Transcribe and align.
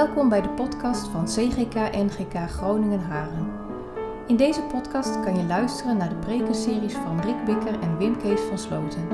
Welkom 0.00 0.28
bij 0.28 0.40
de 0.40 0.48
podcast 0.48 1.08
van 1.08 1.24
CGK 1.24 1.74
NGK 1.74 2.50
Groningen 2.50 3.00
Haren. 3.00 3.52
In 4.26 4.36
deze 4.36 4.62
podcast 4.62 5.20
kan 5.20 5.36
je 5.36 5.44
luisteren 5.44 5.96
naar 5.96 6.08
de 6.08 6.14
prekenseries 6.14 6.94
van 6.94 7.20
Rick 7.20 7.44
Bikker 7.44 7.80
en 7.80 7.98
Wim 7.98 8.18
Kees 8.18 8.40
van 8.40 8.58
Sloten. 8.58 9.08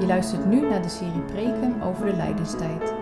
Je 0.00 0.06
luistert 0.06 0.44
nu 0.44 0.60
naar 0.60 0.82
de 0.82 0.88
serie 0.88 1.22
preken 1.22 1.82
over 1.82 2.06
de 2.06 2.16
lijdenstijd. 2.16 2.94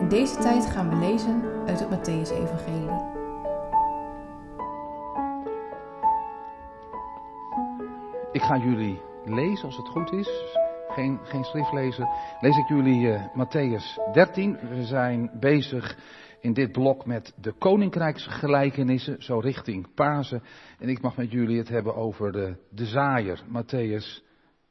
In 0.00 0.08
deze 0.08 0.38
tijd 0.38 0.66
gaan 0.66 0.88
we 0.88 0.96
lezen 0.96 1.42
uit 1.66 1.80
het 1.80 1.88
Matthäus-evangelie. 1.88 3.00
Ik 8.32 8.42
ga 8.42 8.56
jullie 8.56 9.00
lezen 9.24 9.64
als 9.64 9.76
het 9.76 9.88
goed 9.88 10.12
is. 10.12 10.30
Geen, 10.88 11.18
geen 11.22 11.44
schrift 11.44 11.72
lezen. 11.72 12.08
Lees 12.40 12.56
ik 12.56 12.68
jullie 12.68 13.06
uh, 13.06 13.20
Matthäus 13.34 14.12
13. 14.12 14.58
We 14.68 14.84
zijn 14.84 15.30
bezig 15.32 15.96
in 16.40 16.52
dit 16.52 16.72
blok 16.72 17.06
met 17.06 17.32
de 17.40 17.52
koninkrijksgelijkenissen, 17.52 19.22
zo 19.22 19.38
richting 19.38 19.94
Pasen. 19.94 20.42
En 20.78 20.88
ik 20.88 21.00
mag 21.00 21.16
met 21.16 21.30
jullie 21.30 21.58
het 21.58 21.68
hebben 21.68 21.94
over 21.94 22.32
de, 22.32 22.56
de 22.70 22.86
zaaier, 22.86 23.42
Matthäus 23.46 24.22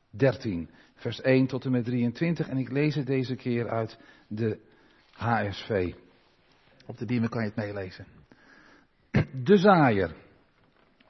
13, 0.09 0.69
vers 0.95 1.21
1 1.21 1.47
tot 1.47 1.65
en 1.65 1.71
met 1.71 1.85
23. 1.85 2.47
En 2.47 2.57
ik 2.57 2.71
lees 2.71 2.95
het 2.95 3.05
deze 3.05 3.35
keer 3.35 3.69
uit 3.69 3.99
de 4.27 4.59
HSV. 5.11 5.93
Op 6.85 6.97
de 6.97 7.05
diemen 7.05 7.29
kan 7.29 7.41
je 7.41 7.47
het 7.47 7.57
meelezen. 7.57 8.05
De 9.43 9.57
zaaier. 9.57 10.15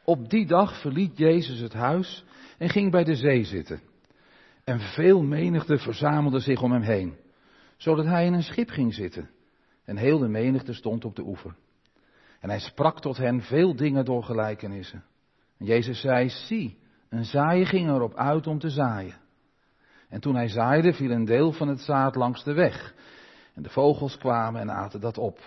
Op 0.03 0.29
die 0.29 0.45
dag 0.45 0.81
verliet 0.81 1.17
Jezus 1.17 1.59
het 1.59 1.73
huis 1.73 2.25
en 2.57 2.69
ging 2.69 2.91
bij 2.91 3.03
de 3.03 3.15
zee 3.15 3.43
zitten. 3.43 3.81
En 4.63 4.79
veel 4.79 5.23
menigte 5.23 5.77
verzamelde 5.77 6.39
zich 6.39 6.61
om 6.61 6.71
hem 6.71 6.81
heen, 6.81 7.15
zodat 7.77 8.05
hij 8.05 8.25
in 8.25 8.33
een 8.33 8.43
schip 8.43 8.69
ging 8.69 8.93
zitten. 8.93 9.29
En 9.87 9.97
heel 9.97 10.17
de 10.17 10.27
menigte 10.27 10.73
stond 10.73 11.05
op 11.05 11.15
de 11.15 11.21
oever. 11.21 11.55
En 12.39 12.49
hij 12.49 12.59
sprak 12.59 12.99
tot 12.99 13.17
hen 13.17 13.41
veel 13.41 13.75
dingen 13.75 14.05
door 14.05 14.23
gelijkenissen. 14.23 15.03
En 15.57 15.65
Jezus 15.65 16.01
zei, 16.01 16.29
zie, 16.29 16.79
een 17.09 17.25
zaaier 17.25 17.67
ging 17.67 17.89
erop 17.89 18.15
uit 18.15 18.47
om 18.47 18.59
te 18.59 18.69
zaaien. 18.69 19.15
En 20.09 20.19
toen 20.19 20.35
hij 20.35 20.47
zaaide, 20.47 20.93
viel 20.93 21.11
een 21.11 21.25
deel 21.25 21.51
van 21.51 21.67
het 21.67 21.79
zaad 21.79 22.15
langs 22.15 22.43
de 22.43 22.53
weg. 22.53 22.93
En 23.53 23.63
de 23.63 23.69
vogels 23.69 24.17
kwamen 24.17 24.61
en 24.61 24.71
aten 24.71 25.01
dat 25.01 25.17
op. 25.17 25.39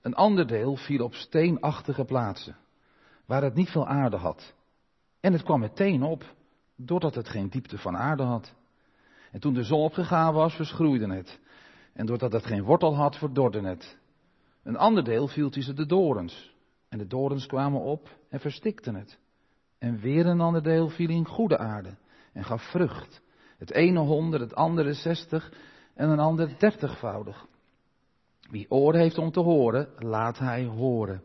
Een 0.00 0.14
ander 0.14 0.46
deel 0.46 0.76
viel 0.76 1.04
op 1.04 1.14
steenachtige 1.14 2.04
plaatsen, 2.04 2.56
waar 3.26 3.42
het 3.42 3.54
niet 3.54 3.70
veel 3.70 3.86
aarde 3.86 4.16
had. 4.16 4.54
En 5.20 5.32
het 5.32 5.42
kwam 5.42 5.60
meteen 5.60 6.02
op, 6.02 6.34
doordat 6.76 7.14
het 7.14 7.28
geen 7.28 7.48
diepte 7.48 7.78
van 7.78 7.96
aarde 7.96 8.22
had. 8.22 8.54
En 9.32 9.40
toen 9.40 9.54
de 9.54 9.64
zon 9.64 9.80
opgegaan 9.80 10.34
was, 10.34 10.54
verschroeide 10.54 11.14
het. 11.14 11.40
En 11.92 12.06
doordat 12.06 12.32
het 12.32 12.46
geen 12.46 12.62
wortel 12.62 12.96
had, 12.96 13.16
verdorde 13.16 13.60
het. 13.60 13.98
Een 14.62 14.76
ander 14.76 15.04
deel 15.04 15.28
viel 15.28 15.50
tussen 15.50 15.76
de 15.76 15.86
dorens. 15.86 16.54
En 16.88 16.98
de 16.98 17.06
dorens 17.06 17.46
kwamen 17.46 17.80
op 17.80 18.16
en 18.28 18.40
verstikten 18.40 18.94
het. 18.94 19.18
En 19.78 19.98
weer 19.98 20.26
een 20.26 20.40
ander 20.40 20.62
deel 20.62 20.88
viel 20.88 21.08
in 21.08 21.26
goede 21.26 21.58
aarde 21.58 21.96
en 22.32 22.44
gaf 22.44 22.62
vrucht. 22.70 23.22
Het 23.58 23.70
ene 23.70 23.98
honderd, 23.98 24.42
het 24.42 24.54
andere 24.54 24.92
zestig 24.92 25.52
en 25.94 26.10
een 26.10 26.18
ander 26.18 26.58
dertigvoudig. 26.58 27.46
Wie 28.50 28.70
oren 28.70 29.00
heeft 29.00 29.18
om 29.18 29.30
te 29.30 29.40
horen, 29.40 29.88
laat 29.98 30.38
hij 30.38 30.64
horen. 30.64 31.22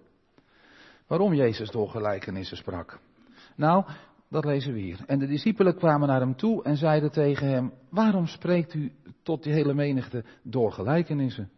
Waarom 1.07 1.33
Jezus 1.33 1.71
door 1.71 1.89
gelijkenissen 1.89 2.57
sprak? 2.57 2.99
Nou, 3.55 3.85
dat 4.35 4.45
lezen 4.45 4.73
we 4.73 4.79
hier. 4.79 4.99
En 5.05 5.19
de 5.19 5.27
discipelen 5.27 5.75
kwamen 5.75 6.07
naar 6.07 6.19
hem 6.19 6.35
toe 6.35 6.63
en 6.63 6.77
zeiden 6.77 7.11
tegen 7.11 7.47
hem: 7.47 7.73
Waarom 7.89 8.27
spreekt 8.27 8.73
u 8.73 8.91
tot 9.23 9.43
die 9.43 9.53
hele 9.53 9.73
menigte 9.73 10.23
door 10.43 10.71
gelijkenissen? 10.71 11.49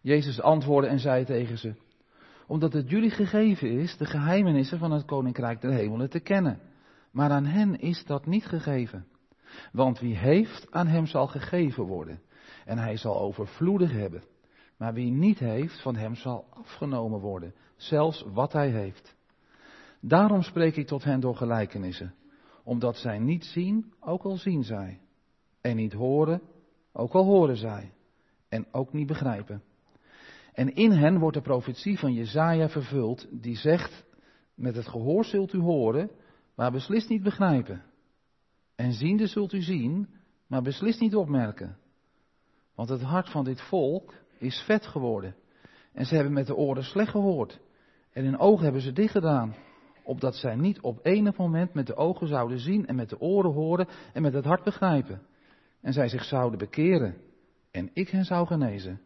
Jezus 0.00 0.40
antwoordde 0.40 0.90
en 0.90 0.98
zei 0.98 1.24
tegen 1.24 1.58
ze: 1.58 1.74
Omdat 2.46 2.72
het 2.72 2.90
jullie 2.90 3.10
gegeven 3.10 3.70
is 3.70 3.96
de 3.96 4.04
geheimenissen 4.04 4.78
van 4.78 4.92
het 4.92 5.04
koninkrijk 5.04 5.60
der 5.60 5.72
hemelen 5.72 6.10
te 6.10 6.20
kennen. 6.20 6.60
Maar 7.12 7.30
aan 7.30 7.46
hen 7.46 7.78
is 7.78 8.04
dat 8.04 8.26
niet 8.26 8.46
gegeven. 8.46 9.06
Want 9.72 10.00
wie 10.00 10.16
heeft, 10.16 10.66
aan 10.70 10.86
hem 10.86 11.06
zal 11.06 11.26
gegeven 11.26 11.84
worden. 11.84 12.20
En 12.64 12.78
hij 12.78 12.96
zal 12.96 13.20
overvloedig 13.20 13.92
hebben. 13.92 14.22
Maar 14.76 14.94
wie 14.94 15.10
niet 15.10 15.38
heeft, 15.38 15.82
van 15.82 15.96
hem 15.96 16.14
zal 16.14 16.46
afgenomen 16.50 17.20
worden. 17.20 17.54
Zelfs 17.76 18.24
wat 18.32 18.52
hij 18.52 18.68
heeft. 18.68 19.18
Daarom 20.00 20.42
spreek 20.42 20.76
ik 20.76 20.86
tot 20.86 21.04
hen 21.04 21.20
door 21.20 21.36
gelijkenissen, 21.36 22.14
omdat 22.64 22.96
zij 22.96 23.18
niet 23.18 23.44
zien, 23.44 23.92
ook 24.00 24.22
al 24.22 24.36
zien 24.36 24.62
zij, 24.62 25.00
en 25.60 25.76
niet 25.76 25.92
horen, 25.92 26.42
ook 26.92 27.12
al 27.12 27.24
horen 27.24 27.56
zij, 27.56 27.92
en 28.48 28.66
ook 28.72 28.92
niet 28.92 29.06
begrijpen. 29.06 29.62
En 30.52 30.74
in 30.74 30.90
hen 30.90 31.18
wordt 31.18 31.36
de 31.36 31.42
profetie 31.42 31.98
van 31.98 32.12
Jezaja 32.12 32.68
vervuld, 32.68 33.26
die 33.42 33.56
zegt, 33.56 34.04
met 34.54 34.76
het 34.76 34.88
gehoor 34.88 35.24
zult 35.24 35.52
u 35.52 35.58
horen, 35.58 36.10
maar 36.54 36.72
beslist 36.72 37.08
niet 37.08 37.22
begrijpen. 37.22 37.82
En 38.76 38.92
ziende 38.92 39.26
zult 39.26 39.52
u 39.52 39.62
zien, 39.62 40.08
maar 40.46 40.62
beslist 40.62 41.00
niet 41.00 41.16
opmerken. 41.16 41.76
Want 42.74 42.88
het 42.88 43.02
hart 43.02 43.30
van 43.30 43.44
dit 43.44 43.60
volk 43.60 44.14
is 44.38 44.62
vet 44.66 44.86
geworden. 44.86 45.36
En 45.92 46.06
ze 46.06 46.14
hebben 46.14 46.32
met 46.32 46.46
de 46.46 46.56
oren 46.56 46.84
slecht 46.84 47.10
gehoord. 47.10 47.60
En 48.12 48.24
hun 48.24 48.38
ogen 48.38 48.64
hebben 48.64 48.82
ze 48.82 48.92
dicht 48.92 49.12
gedaan 49.12 49.54
opdat 50.04 50.34
zij 50.34 50.56
niet 50.56 50.80
op 50.80 50.98
enig 51.02 51.36
moment 51.36 51.74
met 51.74 51.86
de 51.86 51.96
ogen 51.96 52.26
zouden 52.26 52.58
zien 52.58 52.86
en 52.86 52.94
met 52.94 53.08
de 53.08 53.20
oren 53.20 53.52
horen 53.52 53.88
en 54.12 54.22
met 54.22 54.32
het 54.32 54.44
hart 54.44 54.64
begrijpen. 54.64 55.22
En 55.80 55.92
zij 55.92 56.08
zich 56.08 56.24
zouden 56.24 56.58
bekeren 56.58 57.16
en 57.70 57.90
ik 57.92 58.08
hen 58.08 58.24
zou 58.24 58.46
genezen. 58.46 59.00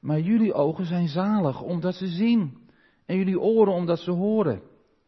Maar 0.00 0.20
jullie 0.20 0.54
ogen 0.54 0.86
zijn 0.86 1.08
zalig 1.08 1.62
omdat 1.62 1.94
ze 1.94 2.06
zien 2.06 2.68
en 3.06 3.16
jullie 3.16 3.40
oren 3.40 3.72
omdat 3.72 3.98
ze 3.98 4.10
horen. 4.10 4.62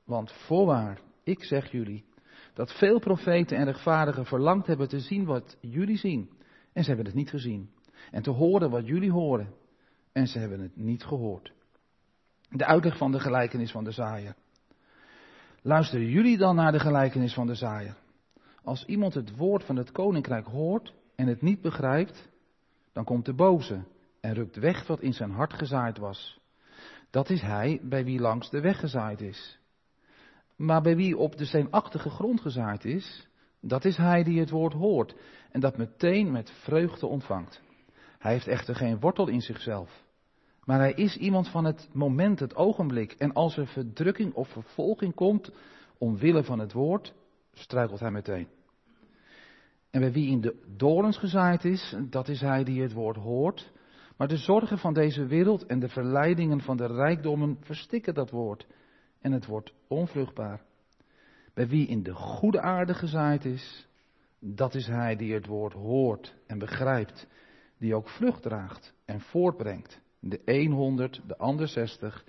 Want 0.04 0.32
voorwaar, 0.32 1.00
ik 1.24 1.44
zeg 1.44 1.70
jullie, 1.70 2.04
dat 2.54 2.72
veel 2.72 2.98
profeten 2.98 3.56
en 3.56 3.64
rechtvaardigen 3.64 4.26
verlangd 4.26 4.66
hebben 4.66 4.88
te 4.88 5.00
zien 5.00 5.24
wat 5.24 5.56
jullie 5.60 5.96
zien. 5.96 6.30
En 6.72 6.82
ze 6.82 6.88
hebben 6.88 7.06
het 7.06 7.14
niet 7.14 7.30
gezien. 7.30 7.70
En 8.10 8.22
te 8.22 8.30
horen 8.30 8.70
wat 8.70 8.86
jullie 8.86 9.10
horen. 9.12 9.54
En 10.12 10.26
ze 10.26 10.38
hebben 10.38 10.60
het 10.60 10.76
niet 10.76 11.04
gehoord. 11.04 11.52
De 12.48 12.64
uitleg 12.64 12.96
van 12.96 13.12
de 13.12 13.20
gelijkenis 13.20 13.70
van 13.70 13.84
de 13.84 13.90
zaaier. 13.90 14.34
Luisteren 15.62 16.06
jullie 16.06 16.38
dan 16.38 16.56
naar 16.56 16.72
de 16.72 16.78
gelijkenis 16.78 17.34
van 17.34 17.46
de 17.46 17.54
zaaier? 17.54 17.96
Als 18.62 18.84
iemand 18.84 19.14
het 19.14 19.36
woord 19.36 19.64
van 19.64 19.76
het 19.76 19.92
koninkrijk 19.92 20.46
hoort 20.46 20.92
en 21.16 21.26
het 21.26 21.42
niet 21.42 21.60
begrijpt, 21.60 22.28
dan 22.92 23.04
komt 23.04 23.24
de 23.24 23.34
boze 23.34 23.84
en 24.20 24.34
rukt 24.34 24.56
weg 24.56 24.86
wat 24.86 25.00
in 25.00 25.12
zijn 25.12 25.30
hart 25.30 25.52
gezaaid 25.52 25.98
was. 25.98 26.40
Dat 27.10 27.30
is 27.30 27.40
hij 27.40 27.80
bij 27.82 28.04
wie 28.04 28.20
langs 28.20 28.50
de 28.50 28.60
weg 28.60 28.80
gezaaid 28.80 29.20
is. 29.20 29.58
Maar 30.56 30.82
bij 30.82 30.96
wie 30.96 31.16
op 31.16 31.36
de 31.36 31.44
steenachtige 31.44 32.10
grond 32.10 32.40
gezaaid 32.40 32.84
is, 32.84 33.28
dat 33.60 33.84
is 33.84 33.96
hij 33.96 34.22
die 34.22 34.40
het 34.40 34.50
woord 34.50 34.72
hoort 34.72 35.14
en 35.50 35.60
dat 35.60 35.76
meteen 35.76 36.30
met 36.30 36.50
vreugde 36.50 37.06
ontvangt. 37.06 37.60
Hij 38.18 38.32
heeft 38.32 38.48
echter 38.48 38.74
geen 38.74 39.00
wortel 39.00 39.28
in 39.28 39.40
zichzelf. 39.40 40.04
Maar 40.64 40.78
hij 40.78 40.92
is 40.92 41.16
iemand 41.16 41.48
van 41.48 41.64
het 41.64 41.88
moment, 41.92 42.40
het 42.40 42.56
ogenblik. 42.56 43.12
En 43.12 43.32
als 43.32 43.56
er 43.56 43.66
verdrukking 43.66 44.34
of 44.34 44.48
vervolging 44.48 45.14
komt 45.14 45.52
omwille 45.98 46.44
van 46.44 46.58
het 46.58 46.72
woord, 46.72 47.14
struikelt 47.52 48.00
hij 48.00 48.10
meteen. 48.10 48.48
En 49.90 50.00
bij 50.00 50.12
wie 50.12 50.30
in 50.30 50.40
de 50.40 50.54
dorens 50.76 51.18
gezaaid 51.18 51.64
is, 51.64 51.96
dat 52.08 52.28
is 52.28 52.40
hij 52.40 52.64
die 52.64 52.82
het 52.82 52.92
woord 52.92 53.16
hoort. 53.16 53.72
Maar 54.16 54.28
de 54.28 54.36
zorgen 54.36 54.78
van 54.78 54.94
deze 54.94 55.26
wereld 55.26 55.66
en 55.66 55.78
de 55.78 55.88
verleidingen 55.88 56.60
van 56.60 56.76
de 56.76 56.86
rijkdommen 56.86 57.56
verstikken 57.60 58.14
dat 58.14 58.30
woord. 58.30 58.66
En 59.20 59.32
het 59.32 59.46
wordt 59.46 59.72
onvruchtbaar. 59.88 60.62
Bij 61.54 61.68
wie 61.68 61.86
in 61.86 62.02
de 62.02 62.14
goede 62.14 62.60
aarde 62.60 62.94
gezaaid 62.94 63.44
is, 63.44 63.88
dat 64.38 64.74
is 64.74 64.86
hij 64.86 65.16
die 65.16 65.34
het 65.34 65.46
woord 65.46 65.72
hoort 65.72 66.34
en 66.46 66.58
begrijpt. 66.58 67.26
Die 67.78 67.94
ook 67.94 68.08
vrucht 68.08 68.42
draagt 68.42 68.94
en 69.04 69.20
voortbrengt. 69.20 70.00
De 70.20 70.40
een 70.44 70.72
100, 70.72 71.20
de 71.26 71.36
ander 71.36 71.68
60 71.68 72.24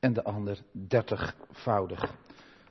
en 0.00 0.12
de 0.12 0.24
ander 0.24 0.58
30voudig. 0.74 2.14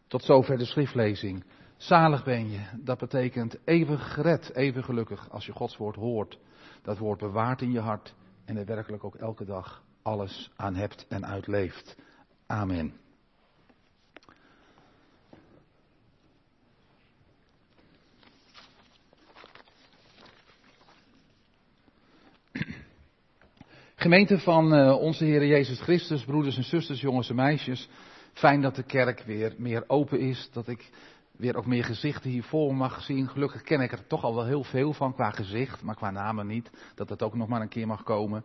Tot 0.08 0.24
zover 0.24 0.58
de 0.58 0.66
schriftlezing. 0.66 1.44
Zalig 1.78 2.24
ben 2.24 2.50
je, 2.50 2.60
dat 2.78 2.98
betekent 2.98 3.58
even 3.66 4.00
gered, 4.00 4.56
even 4.56 4.84
gelukkig 4.84 5.30
als 5.30 5.46
je 5.46 5.52
Gods 5.52 5.78
woord 5.78 5.96
hoort. 5.96 6.40
Dat 6.82 6.98
woord 6.98 7.20
bewaart 7.20 7.62
in 7.62 7.72
je 7.72 7.80
hart 7.80 8.16
en 8.46 8.58
er 8.58 8.66
werkelijk 8.66 9.04
ook 9.04 9.16
elke 9.16 9.46
dag 9.46 9.84
alles 10.02 10.52
aan 10.56 10.76
hebt 10.76 11.06
en 11.08 11.26
uitleeft. 11.26 11.96
Amen. 12.48 12.94
Gemeente 24.02 24.40
van 24.40 24.74
uh, 24.74 25.00
onze 25.00 25.24
Heer 25.26 25.46
Jezus 25.46 25.82
Christus, 25.82 26.24
broeders 26.24 26.58
en 26.58 26.64
zusters, 26.64 27.02
jongens 27.02 27.30
en 27.30 27.36
meisjes. 27.36 27.90
Fijn 28.34 28.62
dat 28.62 28.76
de 28.76 28.84
kerk 28.84 29.24
weer 29.26 29.54
meer 29.58 29.84
open 29.88 30.20
is, 30.20 30.50
dat 30.54 30.68
ik 30.68 30.90
weer 31.38 31.56
ook 31.56 31.66
meer 31.66 31.84
gezichten 31.84 32.30
hier 32.30 32.44
voor 32.44 32.76
mag 32.76 33.02
zien. 33.02 33.30
Gelukkig 33.30 33.62
ken 33.62 33.82
ik 33.82 33.92
er 33.92 34.08
toch 34.08 34.24
al 34.24 34.36
wel 34.36 34.46
heel 34.46 34.64
veel 34.64 34.94
van 34.94 35.14
qua 35.14 35.30
gezicht, 35.30 35.82
maar 35.84 35.96
qua 35.96 36.12
namen 36.12 36.48
niet. 36.48 36.70
Dat 36.96 37.08
dat 37.08 37.24
ook 37.24 37.36
nog 37.36 37.48
maar 37.48 37.62
een 37.62 37.68
keer 37.68 37.88
mag 37.88 38.04
komen. 38.04 38.44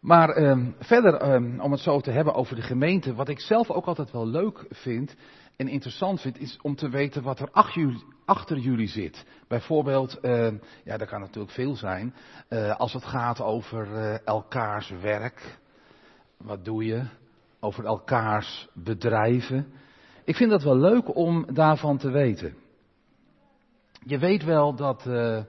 Maar 0.00 0.28
ehm, 0.28 0.70
verder, 0.78 1.14
ehm, 1.14 1.60
om 1.60 1.72
het 1.72 1.80
zo 1.80 2.00
te 2.00 2.10
hebben 2.10 2.34
over 2.34 2.56
de 2.56 2.62
gemeente, 2.62 3.14
wat 3.14 3.28
ik 3.28 3.40
zelf 3.40 3.70
ook 3.70 3.86
altijd 3.86 4.12
wel 4.12 4.26
leuk 4.26 4.64
vind 4.70 5.16
en 5.56 5.68
interessant 5.68 6.20
vind, 6.20 6.38
is 6.38 6.58
om 6.62 6.76
te 6.76 6.88
weten 6.88 7.22
wat 7.22 7.40
er 7.40 7.50
achter 8.24 8.58
jullie, 8.58 8.88
zit. 8.88 9.24
Bijvoorbeeld, 9.48 10.20
ehm, 10.20 10.56
ja, 10.84 10.96
dat 10.96 11.08
kan 11.08 11.20
natuurlijk 11.20 11.52
veel 11.52 11.76
zijn, 11.76 12.14
eh, 12.48 12.76
als 12.76 12.92
het 12.92 13.04
gaat 13.04 13.40
over 13.40 13.96
eh, 13.96 14.26
elkaars 14.26 14.90
werk. 14.90 15.58
Wat 16.36 16.64
doe 16.64 16.84
je? 16.84 17.04
Over 17.60 17.84
elkaars 17.84 18.68
bedrijven. 18.74 19.72
Ik 20.24 20.36
vind 20.36 20.50
dat 20.50 20.62
wel 20.62 20.76
leuk 20.76 21.16
om 21.16 21.54
daarvan 21.54 21.98
te 21.98 22.10
weten. 22.10 22.54
Je 24.04 24.18
weet 24.18 24.44
wel 24.44 24.74
dat, 24.74 25.06
eh, 25.06 25.42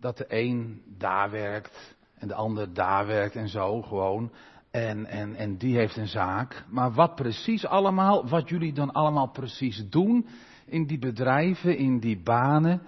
dat 0.00 0.16
de 0.16 0.24
een 0.28 0.82
daar 0.98 1.30
werkt 1.30 1.96
en 2.14 2.28
de 2.28 2.34
ander 2.34 2.74
daar 2.74 3.06
werkt 3.06 3.36
en 3.36 3.48
zo 3.48 3.82
gewoon. 3.82 4.32
En, 4.70 5.06
en, 5.06 5.34
en 5.34 5.56
die 5.56 5.76
heeft 5.76 5.96
een 5.96 6.08
zaak. 6.08 6.64
Maar 6.70 6.92
wat 6.92 7.14
precies 7.14 7.66
allemaal, 7.66 8.28
wat 8.28 8.48
jullie 8.48 8.72
dan 8.72 8.92
allemaal 8.92 9.30
precies 9.30 9.88
doen 9.88 10.26
in 10.66 10.86
die 10.86 10.98
bedrijven, 10.98 11.76
in 11.76 11.98
die 11.98 12.22
banen. 12.22 12.82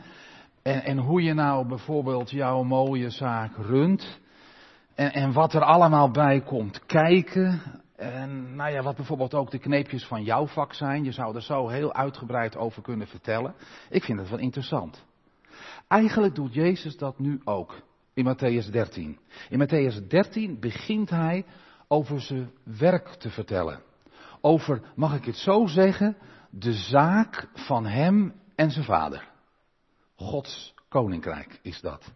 En, 0.62 0.82
en 0.82 0.98
hoe 0.98 1.22
je 1.22 1.34
nou 1.34 1.68
bijvoorbeeld 1.68 2.30
jouw 2.30 2.62
mooie 2.62 3.10
zaak 3.10 3.56
runt. 3.56 4.20
En, 4.94 5.12
en 5.12 5.32
wat 5.32 5.54
er 5.54 5.64
allemaal 5.64 6.10
bij 6.10 6.40
komt 6.40 6.86
kijken. 6.86 7.60
En 7.96 8.54
nou 8.54 8.72
ja, 8.72 8.82
wat 8.82 8.96
bijvoorbeeld 8.96 9.34
ook 9.34 9.50
de 9.50 9.58
kneepjes 9.58 10.06
van 10.06 10.22
jouw 10.22 10.46
vak 10.46 10.74
zijn. 10.74 11.04
Je 11.04 11.12
zou 11.12 11.34
er 11.34 11.42
zo 11.42 11.68
heel 11.68 11.94
uitgebreid 11.94 12.56
over 12.56 12.82
kunnen 12.82 13.06
vertellen. 13.06 13.54
Ik 13.90 14.04
vind 14.04 14.18
het 14.18 14.30
wel 14.30 14.38
interessant. 14.38 15.04
Eigenlijk 15.88 16.34
doet 16.34 16.54
Jezus 16.54 16.96
dat 16.96 17.18
nu 17.18 17.40
ook 17.44 17.82
in 18.14 18.34
Matthäus 18.34 18.70
13. 18.70 19.18
In 19.48 19.66
Matthäus 19.66 20.06
13 20.08 20.60
begint 20.60 21.10
hij 21.10 21.44
over 21.92 22.20
zijn 22.20 22.50
werk 22.78 23.08
te 23.08 23.30
vertellen. 23.30 23.82
Over, 24.40 24.82
mag 24.94 25.14
ik 25.14 25.24
het 25.24 25.36
zo 25.36 25.66
zeggen, 25.66 26.16
de 26.50 26.72
zaak 26.72 27.48
van 27.54 27.86
hem 27.86 28.34
en 28.54 28.70
zijn 28.70 28.84
vader. 28.84 29.28
Gods 30.16 30.74
koninkrijk 30.88 31.58
is 31.62 31.80
dat. 31.80 32.12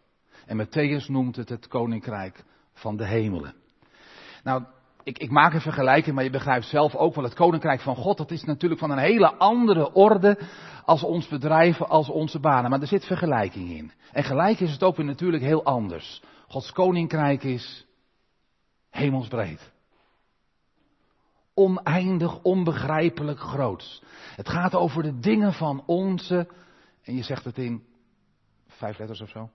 En 0.47 0.67
Matthäus 0.67 1.06
noemt 1.06 1.37
het 1.37 1.49
het 1.49 1.69
koninkrijk 1.69 2.44
van 2.73 2.97
de 2.97 3.06
hemelen. 3.06 3.55
Nou, 4.43 4.65
ik, 5.03 5.19
ik, 5.19 5.31
maak 5.31 5.53
een 5.55 5.61
vergelijking, 5.61 6.15
maar 6.15 6.25
je 6.25 6.31
begrijpt 6.31 6.67
zelf 6.67 6.94
ook 6.94 7.15
wel, 7.15 7.25
het 7.25 7.35
koninkrijk 7.35 7.81
van 7.81 7.97
God, 7.97 8.17
dat 8.17 8.31
is 8.31 8.44
natuurlijk 8.44 8.81
van 8.81 8.91
een 8.91 8.99
hele 8.99 9.35
andere 9.35 9.93
orde 9.93 10.38
als 10.85 11.03
ons 11.03 11.29
bedrijf, 11.29 11.82
als 11.82 12.09
onze 12.09 12.41
banen. 12.41 12.70
Maar 12.70 12.81
er 12.81 12.87
zit 12.87 13.05
vergelijking 13.05 13.70
in. 13.70 13.93
En 14.12 14.25
gelijk 14.25 14.61
is 14.61 14.73
het 14.73 14.82
ook 14.82 14.97
weer 14.97 15.06
natuurlijk 15.06 15.43
heel 15.43 15.65
anders. 15.65 16.23
Gods 16.49 16.73
koninkrijk 16.73 17.43
is 17.43 17.87
hemelsbreed. 18.94 19.73
Oneindig, 21.55 22.43
onbegrijpelijk 22.43 23.38
groots. 23.38 24.02
Het 24.37 24.49
gaat 24.49 24.75
over 24.75 25.02
de 25.02 25.19
dingen 25.19 25.52
van 25.52 25.82
onze, 25.87 26.49
en 27.02 27.17
je 27.17 27.23
zegt 27.23 27.44
het 27.44 27.58
in 27.58 27.85
vijf 28.67 28.99
letters 28.99 29.20
of 29.20 29.29
zo, 29.29 29.50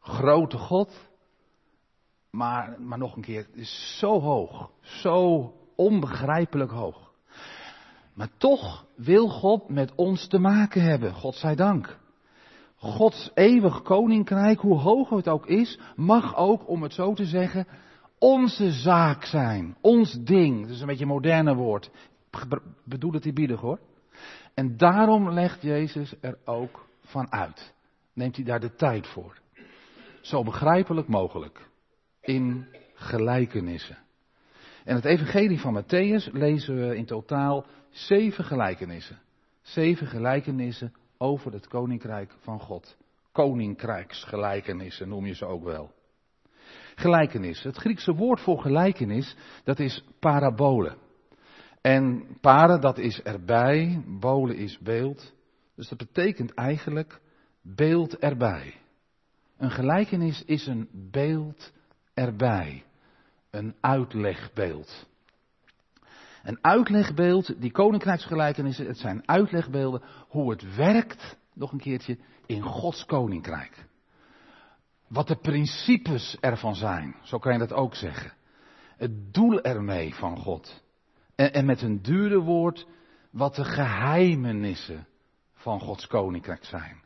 grote 0.00 0.58
God. 0.58 1.10
Maar, 2.30 2.80
maar 2.80 2.98
nog 2.98 3.16
een 3.16 3.22
keer, 3.22 3.46
het 3.46 3.56
is 3.56 3.96
zo 3.98 4.20
hoog, 4.20 4.70
zo 4.80 5.52
onbegrijpelijk 5.76 6.70
hoog. 6.70 7.12
Maar 8.14 8.28
toch 8.36 8.86
wil 8.96 9.28
God 9.28 9.68
met 9.68 9.94
ons 9.94 10.28
te 10.28 10.38
maken 10.38 10.82
hebben, 10.82 11.14
God 11.14 11.34
zij 11.34 11.54
dank. 11.54 11.98
Gods 12.76 13.30
eeuwig 13.34 13.82
koninkrijk, 13.82 14.60
hoe 14.60 14.78
hoog 14.78 15.10
het 15.10 15.28
ook 15.28 15.46
is, 15.46 15.78
mag 15.96 16.36
ook, 16.36 16.68
om 16.68 16.82
het 16.82 16.92
zo 16.92 17.14
te 17.14 17.24
zeggen, 17.24 17.66
onze 18.22 18.70
zaak 18.70 19.24
zijn. 19.24 19.76
Ons 19.80 20.18
ding. 20.20 20.60
Dat 20.60 20.70
is 20.70 20.80
een 20.80 20.86
beetje 20.86 21.02
een 21.02 21.08
moderne 21.10 21.54
woord. 21.54 21.90
Bedoel 22.84 23.12
het 23.12 23.24
eerbiedig 23.24 23.60
hoor. 23.60 23.78
En 24.54 24.76
daarom 24.76 25.30
legt 25.30 25.62
Jezus 25.62 26.14
er 26.20 26.38
ook 26.44 26.88
van 27.00 27.32
uit. 27.32 27.74
Neemt 28.12 28.36
hij 28.36 28.44
daar 28.44 28.60
de 28.60 28.74
tijd 28.74 29.06
voor. 29.06 29.38
Zo 30.20 30.42
begrijpelijk 30.42 31.08
mogelijk. 31.08 31.68
In 32.20 32.66
gelijkenissen. 32.94 33.98
En 34.84 34.94
het 34.94 35.04
evangelie 35.04 35.60
van 35.60 35.82
Matthäus 35.82 36.32
lezen 36.32 36.88
we 36.88 36.96
in 36.96 37.06
totaal 37.06 37.66
zeven 37.90 38.44
gelijkenissen. 38.44 39.20
Zeven 39.62 40.06
gelijkenissen 40.06 40.94
over 41.18 41.52
het 41.52 41.68
koninkrijk 41.68 42.34
van 42.40 42.60
God. 42.60 42.96
Koninkrijksgelijkenissen 43.32 45.08
noem 45.08 45.26
je 45.26 45.34
ze 45.34 45.46
ook 45.46 45.64
wel. 45.64 45.92
Gelijkenis. 46.94 47.62
Het 47.62 47.76
Griekse 47.76 48.12
woord 48.14 48.40
voor 48.40 48.60
gelijkenis, 48.60 49.36
dat 49.64 49.78
is 49.78 50.04
parabole. 50.20 50.96
En 51.80 52.26
para, 52.40 52.78
dat 52.78 52.98
is 52.98 53.22
erbij, 53.22 54.04
bole 54.20 54.56
is 54.56 54.78
beeld. 54.78 55.34
Dus 55.76 55.88
dat 55.88 55.98
betekent 55.98 56.54
eigenlijk 56.54 57.20
beeld 57.62 58.18
erbij. 58.18 58.74
Een 59.56 59.70
gelijkenis 59.70 60.44
is 60.44 60.66
een 60.66 60.88
beeld 61.10 61.72
erbij. 62.14 62.84
Een 63.50 63.74
uitlegbeeld. 63.80 65.10
Een 66.42 66.58
uitlegbeeld, 66.60 67.60
die 67.60 67.72
koninkrijksgelijkenissen, 67.72 68.86
het 68.86 68.98
zijn 68.98 69.28
uitlegbeelden 69.28 70.02
hoe 70.28 70.50
het 70.50 70.74
werkt, 70.74 71.36
nog 71.54 71.72
een 71.72 71.78
keertje, 71.78 72.18
in 72.46 72.62
Gods 72.62 73.04
koninkrijk. 73.04 73.86
Wat 75.12 75.28
de 75.28 75.36
principes 75.36 76.36
ervan 76.40 76.74
zijn, 76.74 77.14
zo 77.22 77.38
kan 77.38 77.52
je 77.52 77.58
dat 77.58 77.72
ook 77.72 77.94
zeggen. 77.94 78.32
Het 78.96 79.34
doel 79.34 79.62
ermee 79.62 80.14
van 80.14 80.36
God. 80.36 80.82
En, 81.34 81.52
en 81.52 81.64
met 81.64 81.82
een 81.82 82.02
dure 82.02 82.38
woord, 82.38 82.86
wat 83.30 83.54
de 83.54 83.64
geheimenissen 83.64 85.06
van 85.54 85.80
Gods 85.80 86.06
koninkrijk 86.06 86.64
zijn. 86.64 87.02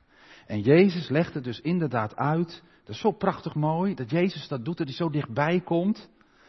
En 0.46 0.60
Jezus 0.60 1.08
legt 1.08 1.34
het 1.34 1.44
dus 1.44 1.60
inderdaad 1.60 2.16
uit. 2.16 2.62
Dat 2.84 2.94
is 2.94 3.00
zo 3.00 3.10
prachtig 3.10 3.54
mooi, 3.54 3.94
dat 3.94 4.10
Jezus 4.10 4.48
dat 4.48 4.64
doet, 4.64 4.76
dat 4.76 4.86
hij 4.86 4.96
zo 4.96 5.10
dichtbij 5.10 5.60
komt. 5.60 6.08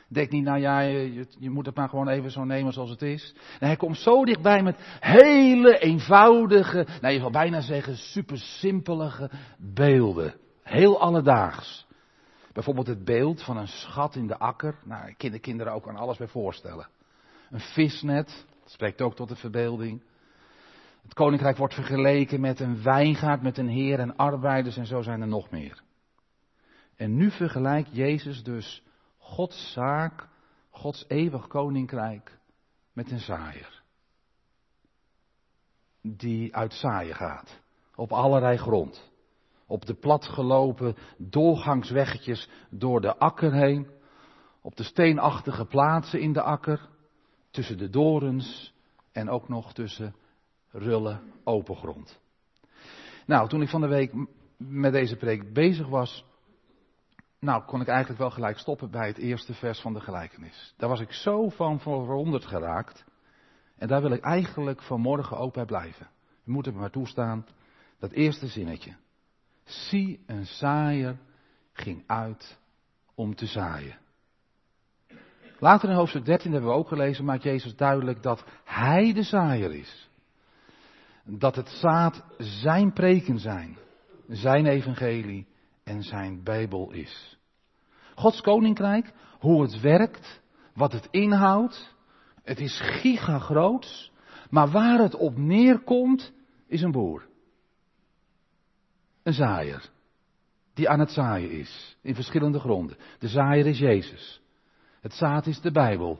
Denk 0.09 0.31
niet, 0.31 0.43
nou 0.43 0.59
ja, 0.59 0.79
je, 0.79 1.25
je, 1.39 1.49
moet 1.49 1.65
het 1.65 1.75
maar 1.75 1.89
gewoon 1.89 2.07
even 2.07 2.31
zo 2.31 2.43
nemen 2.43 2.73
zoals 2.73 2.89
het 2.89 3.01
is. 3.01 3.35
En 3.59 3.67
hij 3.67 3.75
komt 3.75 3.97
zo 3.97 4.25
dichtbij 4.25 4.63
met 4.63 4.75
hele 4.99 5.79
eenvoudige, 5.79 6.87
nou 7.01 7.13
je 7.13 7.19
zal 7.19 7.31
bijna 7.31 7.61
zeggen 7.61 7.97
super 7.97 8.37
simpelige 8.37 9.31
beelden. 9.57 10.45
Heel 10.67 10.99
alledaags. 10.99 11.85
Bijvoorbeeld 12.53 12.87
het 12.87 13.05
beeld 13.05 13.43
van 13.43 13.57
een 13.57 13.67
schat 13.67 14.15
in 14.15 14.27
de 14.27 14.37
akker. 14.37 14.75
Nou, 14.83 15.13
kinderen, 15.13 15.41
kinderen 15.41 15.73
ook 15.73 15.87
aan 15.87 15.95
alles 15.95 16.17
bij 16.17 16.27
voorstellen. 16.27 16.87
Een 17.49 17.59
visnet, 17.59 18.45
dat 18.61 18.71
spreekt 18.71 19.01
ook 19.01 19.15
tot 19.15 19.29
de 19.29 19.35
verbeelding. 19.35 20.03
Het 21.01 21.13
koninkrijk 21.13 21.57
wordt 21.57 21.73
vergeleken 21.73 22.41
met 22.41 22.59
een 22.59 22.83
wijngaard, 22.83 23.41
met 23.41 23.57
een 23.57 23.67
heer 23.67 23.99
en 23.99 24.15
arbeiders 24.15 24.77
en 24.77 24.85
zo 24.85 25.01
zijn 25.01 25.21
er 25.21 25.27
nog 25.27 25.49
meer. 25.49 25.83
En 26.95 27.15
nu 27.15 27.31
vergelijkt 27.31 27.95
Jezus 27.95 28.43
dus 28.43 28.83
Gods 29.17 29.71
zaak, 29.71 30.27
Gods 30.69 31.05
eeuwig 31.07 31.47
koninkrijk 31.47 32.39
met 32.93 33.11
een 33.11 33.19
zaaier. 33.19 33.83
Die 36.01 36.55
uit 36.55 36.73
zaaien 36.73 37.15
gaat. 37.15 37.59
Op 37.95 38.11
allerlei 38.11 38.57
grond. 38.57 39.15
Op 39.67 39.85
de 39.85 39.93
platgelopen 39.93 40.95
doorgangsweggetjes 41.17 42.49
door 42.69 43.01
de 43.01 43.17
akker 43.17 43.53
heen. 43.53 43.87
Op 44.61 44.75
de 44.75 44.83
steenachtige 44.83 45.65
plaatsen 45.65 46.19
in 46.19 46.33
de 46.33 46.41
akker. 46.41 46.89
Tussen 47.51 47.77
de 47.77 47.89
dorens 47.89 48.73
en 49.11 49.29
ook 49.29 49.49
nog 49.49 49.73
tussen 49.73 50.15
rullen 50.71 51.21
open 51.43 51.75
grond. 51.75 52.19
Nou, 53.25 53.49
toen 53.49 53.61
ik 53.61 53.69
van 53.69 53.81
de 53.81 53.87
week 53.87 54.13
met 54.57 54.91
deze 54.91 55.15
preek 55.15 55.53
bezig 55.53 55.87
was, 55.87 56.25
nou 57.39 57.63
kon 57.63 57.81
ik 57.81 57.87
eigenlijk 57.87 58.19
wel 58.19 58.31
gelijk 58.31 58.57
stoppen 58.57 58.91
bij 58.91 59.07
het 59.07 59.17
eerste 59.17 59.53
vers 59.53 59.81
van 59.81 59.93
de 59.93 59.99
gelijkenis. 59.99 60.73
Daar 60.77 60.89
was 60.89 60.99
ik 60.99 61.11
zo 61.11 61.49
van 61.49 61.79
verwonderd 61.79 62.45
geraakt. 62.45 63.05
En 63.77 63.87
daar 63.87 64.01
wil 64.01 64.11
ik 64.11 64.23
eigenlijk 64.23 64.81
vanmorgen 64.81 65.37
ook 65.37 65.53
bij 65.53 65.65
blijven. 65.65 66.09
Je 66.43 66.51
moet 66.51 66.65
het 66.65 66.75
maar 66.75 66.91
toestaan. 66.91 67.45
Dat 67.99 68.11
eerste 68.11 68.47
zinnetje. 68.47 68.95
Zie, 69.67 70.23
een 70.25 70.45
zaaier 70.45 71.17
ging 71.73 72.03
uit 72.07 72.59
om 73.15 73.35
te 73.35 73.45
zaaien. 73.45 73.97
Later 75.59 75.89
in 75.89 75.95
hoofdstuk 75.95 76.25
13 76.25 76.51
hebben 76.51 76.69
we 76.69 76.75
ook 76.75 76.87
gelezen, 76.87 77.25
maakt 77.25 77.43
Jezus 77.43 77.75
duidelijk 77.75 78.23
dat 78.23 78.43
Hij 78.63 79.13
de 79.13 79.23
zaaier 79.23 79.73
is. 79.73 80.09
Dat 81.23 81.55
het 81.55 81.69
zaad 81.69 82.23
Zijn 82.37 82.93
preken 82.93 83.39
zijn, 83.39 83.77
Zijn 84.27 84.65
evangelie 84.65 85.47
en 85.83 86.03
Zijn 86.03 86.43
Bijbel 86.43 86.91
is. 86.91 87.37
Gods 88.15 88.41
koninkrijk, 88.41 89.13
hoe 89.39 89.61
het 89.61 89.79
werkt, 89.79 90.41
wat 90.73 90.91
het 90.91 91.07
inhoudt, 91.11 91.95
het 92.43 92.59
is 92.59 92.79
gigagroots, 92.81 94.11
maar 94.49 94.69
waar 94.69 94.99
het 94.99 95.15
op 95.15 95.37
neerkomt, 95.37 96.31
is 96.67 96.81
een 96.81 96.91
boer. 96.91 97.26
Een 99.27 99.33
zaaier. 99.33 99.89
Die 100.73 100.89
aan 100.89 100.99
het 100.99 101.11
zaaien 101.11 101.51
is. 101.51 101.97
In 102.01 102.15
verschillende 102.15 102.59
gronden. 102.59 102.97
De 103.19 103.27
zaaier 103.27 103.65
is 103.65 103.79
Jezus. 103.79 104.41
Het 105.01 105.13
zaad 105.13 105.47
is 105.47 105.61
de 105.61 105.71
Bijbel. 105.71 106.19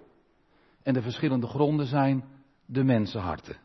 En 0.84 0.94
de 0.94 1.02
verschillende 1.02 1.48
gronden 1.48 1.86
zijn 1.86 2.24
de 2.66 2.84
mensenharten. 2.84 3.58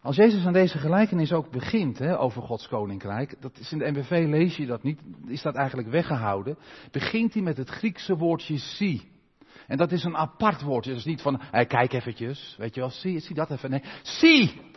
Als 0.00 0.16
Jezus 0.16 0.46
aan 0.46 0.52
deze 0.52 0.78
gelijkenis 0.78 1.32
ook 1.32 1.50
begint 1.50 1.98
hè, 1.98 2.18
over 2.18 2.42
Gods 2.42 2.68
koninkrijk, 2.68 3.36
dat 3.40 3.58
is 3.58 3.72
in 3.72 3.78
de 3.78 3.90
MBV 3.90 4.26
lees 4.28 4.56
je 4.56 4.66
dat 4.66 4.82
niet, 4.82 5.00
is 5.26 5.42
dat 5.42 5.54
eigenlijk 5.54 5.88
weggehouden, 5.88 6.58
begint 6.90 7.34
hij 7.34 7.42
met 7.42 7.56
het 7.56 7.68
Griekse 7.68 8.16
woordje 8.16 8.56
zie. 8.56 9.10
En 9.66 9.76
dat 9.76 9.92
is 9.92 10.04
een 10.04 10.16
apart 10.16 10.62
woordje, 10.62 10.94
is 10.94 11.04
niet 11.04 11.22
van, 11.22 11.40
kijk 11.50 11.92
eventjes, 11.92 12.54
weet 12.58 12.74
je 12.74 12.80
wel, 12.80 12.90
zie, 12.90 13.18
zie 13.20 13.34
dat 13.34 13.50
even, 13.50 13.70
nee, 13.70 13.82
zie! 14.02 14.74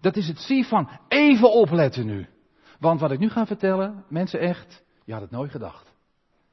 Dat 0.00 0.16
is 0.16 0.28
het 0.28 0.38
zie 0.38 0.66
van 0.66 0.90
even 1.08 1.52
opletten 1.52 2.06
nu. 2.06 2.26
Want 2.78 3.00
wat 3.00 3.10
ik 3.10 3.18
nu 3.18 3.28
ga 3.28 3.46
vertellen, 3.46 4.04
mensen 4.08 4.40
echt, 4.40 4.84
je 5.04 5.12
had 5.12 5.22
het 5.22 5.30
nooit 5.30 5.50
gedacht. 5.50 5.92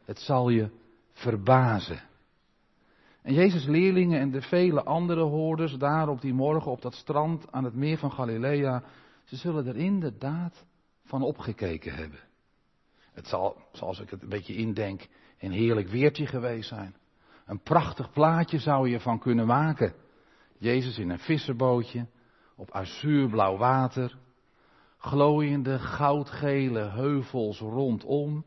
Het 0.06 0.20
zal 0.20 0.50
je 0.50 0.70
verbazen. 1.14 2.00
En 3.22 3.34
Jezus' 3.34 3.66
leerlingen 3.66 4.20
en 4.20 4.32
de 4.32 4.42
vele 4.42 4.84
andere 4.84 5.22
hoorders 5.22 5.78
daar 5.78 6.10
op 6.10 6.22
die 6.22 6.34
morgen 6.34 6.72
op 6.72 6.82
dat 6.82 6.94
strand 6.94 7.52
aan 7.52 7.64
het 7.64 7.76
meer 7.76 7.98
van 7.98 8.12
Galilea, 8.12 8.84
ze 9.24 9.36
zullen 9.36 9.68
er 9.68 9.76
inderdaad 9.76 10.66
van 11.06 11.22
opgekeken 11.22 11.94
hebben. 11.94 12.20
Het 13.14 13.28
zal, 13.28 13.58
zoals 13.72 14.00
ik 14.00 14.10
het 14.10 14.22
een 14.22 14.30
beetje 14.30 14.56
indenk, 14.56 15.08
een 15.40 15.52
heerlijk 15.52 15.88
weertje 15.88 16.26
geweest 16.26 16.70
zijn. 16.70 16.96
Een 17.46 17.62
prachtig 17.62 18.12
plaatje 18.12 18.60
zou 18.60 18.90
je 18.90 19.00
van 19.00 19.20
kunnen 19.20 19.46
maken. 19.46 19.94
Jezus 20.58 20.98
in 20.98 21.10
een 21.10 21.20
visserbootje, 21.20 22.08
op 22.58 22.72
azuurblauw 22.72 23.58
water, 23.58 24.18
glooiende 24.98 25.80
goudgele 25.80 26.80
heuvels 26.80 27.60
rondom, 27.60 28.46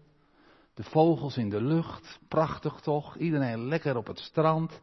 de 0.74 0.82
vogels 0.82 1.36
in 1.36 1.48
de 1.48 1.62
lucht, 1.62 2.18
prachtig 2.28 2.80
toch, 2.80 3.16
iedereen 3.16 3.66
lekker 3.66 3.96
op 3.96 4.06
het 4.06 4.18
strand. 4.18 4.80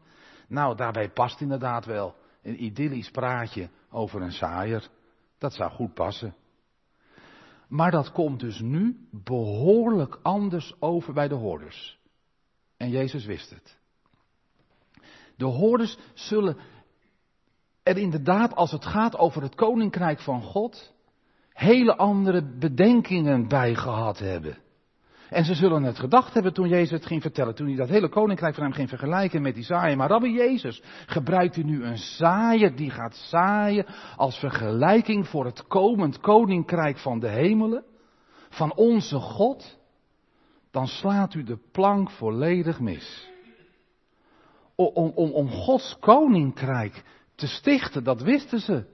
Nou, 0.48 0.76
daarbij 0.76 1.10
past 1.10 1.42
inderdaad 1.42 1.86
wel 1.86 2.16
een 2.42 2.64
idyllisch 2.64 3.12
praatje 3.12 3.70
over 3.90 4.22
een 4.22 4.32
saaier. 4.32 4.90
Dat 5.38 5.54
zou 5.54 5.72
goed 5.72 5.94
passen. 5.94 6.36
Maar 7.68 7.92
dat 7.92 8.12
komt 8.12 8.40
dus 8.40 8.60
nu 8.60 9.08
behoorlijk 9.12 10.20
anders 10.22 10.74
over 10.80 11.14
bij 11.14 11.28
de 11.28 11.36
hoorders. 11.36 12.00
En 12.78 12.90
Jezus 12.90 13.26
wist 13.26 13.50
het. 13.50 13.78
De 15.36 15.46
hoorders 15.46 15.98
zullen 16.14 16.58
er 17.88 17.98
inderdaad, 17.98 18.56
als 18.56 18.72
het 18.72 18.86
gaat 18.86 19.18
over 19.18 19.42
het 19.42 19.56
koninkrijk 19.56 20.20
van 20.20 20.42
God, 20.42 20.94
hele 21.54 21.96
andere 21.96 22.58
bedenkingen 22.60 23.48
bij 23.48 23.76
gehad 23.76 24.20
hebben. 24.20 24.58
En 25.30 25.46
ze 25.46 25.54
zullen 25.54 25.84
het 25.84 26.00
gedacht 26.00 26.34
hebben 26.34 26.54
toen 26.54 26.68
Jezus 26.68 26.92
het 26.92 27.06
ging 27.06 27.22
vertellen, 27.22 27.56
toen 27.56 27.68
hij 27.68 27.76
dat 27.76 27.90
hele 27.90 28.10
koninkrijk 28.10 28.56
van 28.56 28.64
hem 28.64 28.74
ging 28.74 28.90
vergelijken 28.90 29.42
met 29.42 29.56
die 29.56 29.64
zaaier. 29.64 29.98
Maar 29.98 30.10
Rabbi 30.10 30.32
Jezus, 30.32 30.84
gebruikt 31.06 31.56
u 31.56 31.64
nu 31.64 31.84
een 31.84 31.98
zaaier 31.98 32.76
die 32.76 32.90
gaat 32.90 33.16
zaaien 33.16 33.86
als 34.16 34.38
vergelijking 34.38 35.28
voor 35.28 35.46
het 35.46 35.68
komend 35.68 36.20
koninkrijk 36.20 36.98
van 36.98 37.20
de 37.20 37.30
hemelen, 37.30 37.84
van 38.50 38.76
onze 38.76 39.20
God? 39.20 39.80
Dan 40.72 40.88
slaat 40.88 41.34
u 41.34 41.44
de 41.44 41.60
plank 41.72 42.12
volledig 42.12 42.80
mis. 42.80 43.30
Om, 44.76 45.12
om, 45.16 45.32
om 45.32 45.50
Gods 45.50 45.98
koninkrijk 46.00 47.04
te 47.38 47.48
stichten, 47.48 48.04
dat 48.04 48.22
wisten 48.22 48.60
ze. 48.60 48.86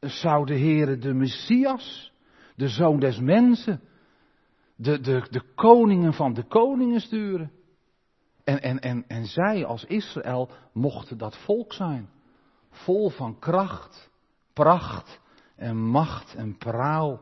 Zou 0.00 0.46
de 0.46 0.58
Heere 0.58 0.98
de 0.98 1.14
Messias, 1.14 2.12
de 2.56 2.68
Zoon 2.68 3.00
des 3.00 3.18
Mensen, 3.18 3.80
de, 4.76 5.00
de, 5.00 5.26
de 5.30 5.42
koningen 5.54 6.12
van 6.12 6.34
de 6.34 6.42
koningen 6.42 7.00
sturen. 7.00 7.52
En, 8.44 8.62
en, 8.62 8.80
en, 8.80 9.04
en 9.06 9.26
zij 9.26 9.64
als 9.64 9.84
Israël 9.84 10.50
mochten 10.72 11.18
dat 11.18 11.36
volk 11.36 11.72
zijn. 11.72 12.08
Vol 12.70 13.10
van 13.10 13.38
kracht, 13.38 14.10
pracht 14.52 15.20
en 15.56 15.76
macht 15.76 16.34
en 16.34 16.56
praal. 16.56 17.20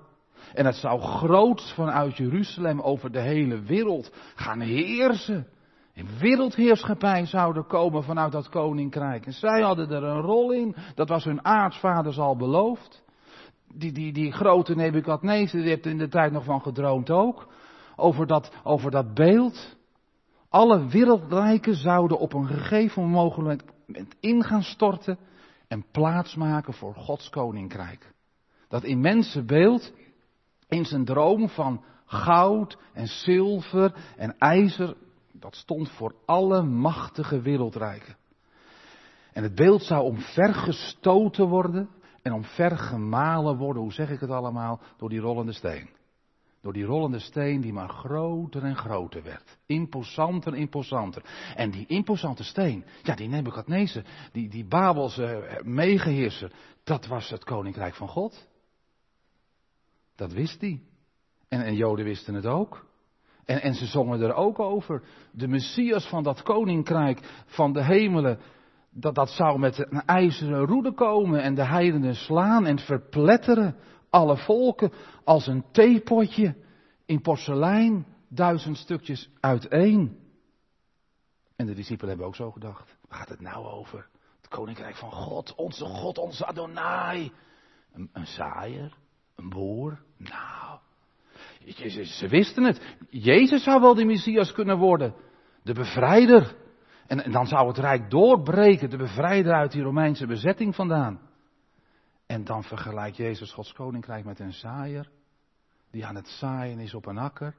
En 0.54 0.66
het 0.66 0.76
zou 0.76 1.00
groots 1.00 1.72
vanuit 1.72 2.16
Jeruzalem 2.16 2.80
over 2.80 3.12
de 3.12 3.20
hele 3.20 3.60
wereld 3.60 4.12
gaan 4.34 4.60
heersen. 4.60 5.46
Een 5.98 6.18
wereldheerschappij 6.18 7.26
zouden 7.26 7.66
komen 7.66 8.02
vanuit 8.02 8.32
dat 8.32 8.48
koninkrijk. 8.48 9.26
En 9.26 9.32
zij 9.32 9.62
hadden 9.62 9.90
er 9.90 10.02
een 10.02 10.20
rol 10.20 10.52
in. 10.52 10.76
Dat 10.94 11.08
was 11.08 11.24
hun 11.24 11.44
aartsvaders 11.44 12.18
al 12.18 12.36
beloofd. 12.36 13.04
Die, 13.74 13.92
die, 13.92 14.12
die 14.12 14.32
grote 14.32 14.74
Nebukadnezar, 14.74 15.60
die 15.60 15.68
heeft 15.68 15.86
in 15.86 15.98
de 15.98 16.08
tijd 16.08 16.32
nog 16.32 16.44
van 16.44 16.60
gedroomd 16.60 17.10
ook. 17.10 17.48
Over 17.96 18.26
dat, 18.26 18.52
over 18.62 18.90
dat 18.90 19.14
beeld. 19.14 19.76
Alle 20.48 20.86
wereldrijken 20.86 21.74
zouden 21.74 22.18
op 22.18 22.32
een 22.32 22.46
gegeven 22.46 23.08
moment 23.08 23.62
in 24.20 24.44
gaan 24.44 24.62
storten 24.62 25.18
en 25.68 25.84
plaatsmaken 25.92 26.74
voor 26.74 26.94
Gods 26.94 27.30
koninkrijk. 27.30 28.12
Dat 28.68 28.84
immense 28.84 29.44
beeld 29.44 29.92
in 30.68 30.84
zijn 30.84 31.04
droom 31.04 31.48
van 31.48 31.84
goud 32.04 32.78
en 32.92 33.06
zilver 33.06 33.94
en 34.16 34.38
ijzer 34.38 34.96
dat 35.40 35.56
stond 35.56 35.90
voor 35.90 36.14
alle 36.24 36.62
machtige 36.62 37.40
wereldrijken. 37.40 38.16
En 39.32 39.42
het 39.42 39.54
beeld 39.54 39.82
zou 39.82 40.02
omvergestoten 40.02 41.48
worden 41.48 41.88
en 42.22 42.32
omvergemalen 42.32 43.56
worden, 43.56 43.82
hoe 43.82 43.92
zeg 43.92 44.10
ik 44.10 44.20
het 44.20 44.30
allemaal, 44.30 44.80
door 44.96 45.08
die 45.08 45.20
rollende 45.20 45.52
steen. 45.52 45.88
Door 46.60 46.72
die 46.72 46.84
rollende 46.84 47.18
steen 47.18 47.60
die 47.60 47.72
maar 47.72 47.88
groter 47.88 48.64
en 48.64 48.76
groter 48.76 49.22
werd. 49.22 49.58
Imposanter 49.66 50.52
en 50.52 50.58
imposanter. 50.58 51.22
En 51.56 51.70
die 51.70 51.86
imposante 51.86 52.44
steen, 52.44 52.84
ja 53.02 53.14
die 53.14 53.28
Nebuchadnezzar, 53.28 54.02
die, 54.32 54.48
die 54.48 54.64
Babelse 54.64 55.60
meegeheerser, 55.64 56.52
dat 56.84 57.06
was 57.06 57.30
het 57.30 57.44
koninkrijk 57.44 57.94
van 57.94 58.08
God. 58.08 58.48
Dat 60.16 60.32
wist 60.32 60.60
hij. 60.60 60.82
En, 61.48 61.62
en 61.64 61.74
Joden 61.74 62.04
wisten 62.04 62.34
het 62.34 62.46
ook. 62.46 62.87
En, 63.48 63.62
en 63.62 63.74
ze 63.74 63.86
zongen 63.86 64.20
er 64.20 64.34
ook 64.34 64.58
over. 64.58 65.02
De 65.32 65.48
Messias 65.48 66.08
van 66.08 66.22
dat 66.22 66.42
koninkrijk 66.42 67.42
van 67.46 67.72
de 67.72 67.84
hemelen. 67.84 68.38
Dat, 68.90 69.14
dat 69.14 69.30
zou 69.30 69.58
met 69.58 69.78
een 69.78 70.04
ijzeren 70.04 70.66
roede 70.66 70.92
komen 70.92 71.42
en 71.42 71.54
de 71.54 71.64
heidenen 71.64 72.14
slaan 72.14 72.66
en 72.66 72.78
verpletteren. 72.78 73.76
Alle 74.10 74.36
volken 74.36 74.92
als 75.24 75.46
een 75.46 75.64
theepotje 75.72 76.54
in 77.06 77.20
porselein. 77.20 78.06
Duizend 78.28 78.76
stukjes 78.76 79.30
uiteen. 79.40 80.18
En 81.56 81.66
de 81.66 81.74
discipelen 81.74 82.08
hebben 82.08 82.26
ook 82.26 82.36
zo 82.36 82.50
gedacht. 82.50 82.96
Waar 83.08 83.18
gaat 83.18 83.28
het 83.28 83.40
nou 83.40 83.66
over? 83.66 84.08
Het 84.36 84.48
koninkrijk 84.48 84.96
van 84.96 85.12
God, 85.12 85.54
onze 85.54 85.84
God, 85.84 86.18
onze 86.18 86.46
Adonai. 86.46 87.32
Een, 87.92 88.10
een 88.12 88.26
zaaier, 88.26 88.92
een 89.34 89.48
boer. 89.48 90.02
Nou, 90.16 90.78
ze 92.04 92.28
wisten 92.28 92.64
het. 92.64 92.96
Jezus 93.10 93.62
zou 93.62 93.80
wel 93.80 93.94
de 93.94 94.04
Messias 94.04 94.52
kunnen 94.52 94.78
worden. 94.78 95.14
De 95.62 95.74
bevrijder. 95.74 96.56
En, 97.06 97.24
en 97.24 97.32
dan 97.32 97.46
zou 97.46 97.68
het 97.68 97.78
rijk 97.78 98.10
doorbreken. 98.10 98.90
De 98.90 98.96
bevrijder 98.96 99.52
uit 99.52 99.72
die 99.72 99.82
Romeinse 99.82 100.26
bezetting 100.26 100.74
vandaan. 100.74 101.20
En 102.26 102.44
dan 102.44 102.64
vergelijkt 102.64 103.16
Jezus 103.16 103.52
Gods 103.52 103.72
koninkrijk 103.72 104.24
met 104.24 104.40
een 104.40 104.52
zaaier. 104.52 105.10
Die 105.90 106.06
aan 106.06 106.14
het 106.14 106.28
zaaien 106.28 106.78
is 106.78 106.94
op 106.94 107.06
een 107.06 107.18
akker. 107.18 107.54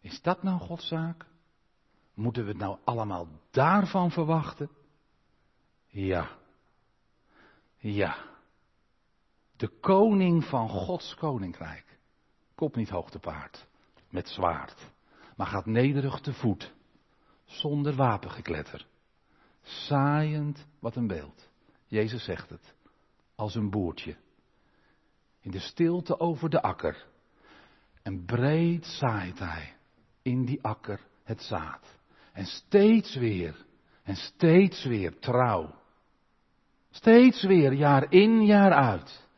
Is 0.00 0.22
dat 0.22 0.42
nou 0.42 0.58
Gods 0.58 0.88
zaak? 0.88 1.26
Moeten 2.14 2.42
we 2.42 2.48
het 2.48 2.58
nou 2.58 2.78
allemaal 2.84 3.28
daarvan 3.50 4.10
verwachten? 4.10 4.70
Ja. 5.86 6.28
Ja. 7.78 8.16
De 9.56 9.68
koning 9.80 10.44
van 10.44 10.68
Gods 10.68 11.14
koninkrijk 11.14 11.89
Kop 12.60 12.76
niet 12.76 12.88
hoog 12.88 13.10
te 13.10 13.18
paard, 13.18 13.66
met 14.10 14.28
zwaard, 14.28 14.90
maar 15.36 15.46
gaat 15.46 15.66
nederig 15.66 16.20
te 16.20 16.32
voet, 16.32 16.72
zonder 17.44 17.94
wapengekletter. 17.94 18.86
Saaiend 19.62 20.66
wat 20.78 20.96
een 20.96 21.06
beeld. 21.06 21.48
Jezus 21.86 22.24
zegt 22.24 22.50
het, 22.50 22.74
als 23.34 23.54
een 23.54 23.70
boertje. 23.70 24.16
In 25.40 25.50
de 25.50 25.58
stilte 25.58 26.18
over 26.18 26.50
de 26.50 26.62
akker. 26.62 27.06
En 28.02 28.24
breed 28.24 28.86
zaait 28.86 29.38
hij 29.38 29.76
in 30.22 30.44
die 30.44 30.62
akker 30.62 31.00
het 31.24 31.42
zaad. 31.42 31.98
En 32.32 32.46
steeds 32.46 33.14
weer, 33.16 33.64
en 34.02 34.16
steeds 34.16 34.84
weer 34.84 35.18
trouw. 35.18 35.74
Steeds 36.90 37.42
weer, 37.42 37.72
jaar 37.72 38.12
in, 38.12 38.44
jaar 38.44 38.72
uit. 38.72 39.28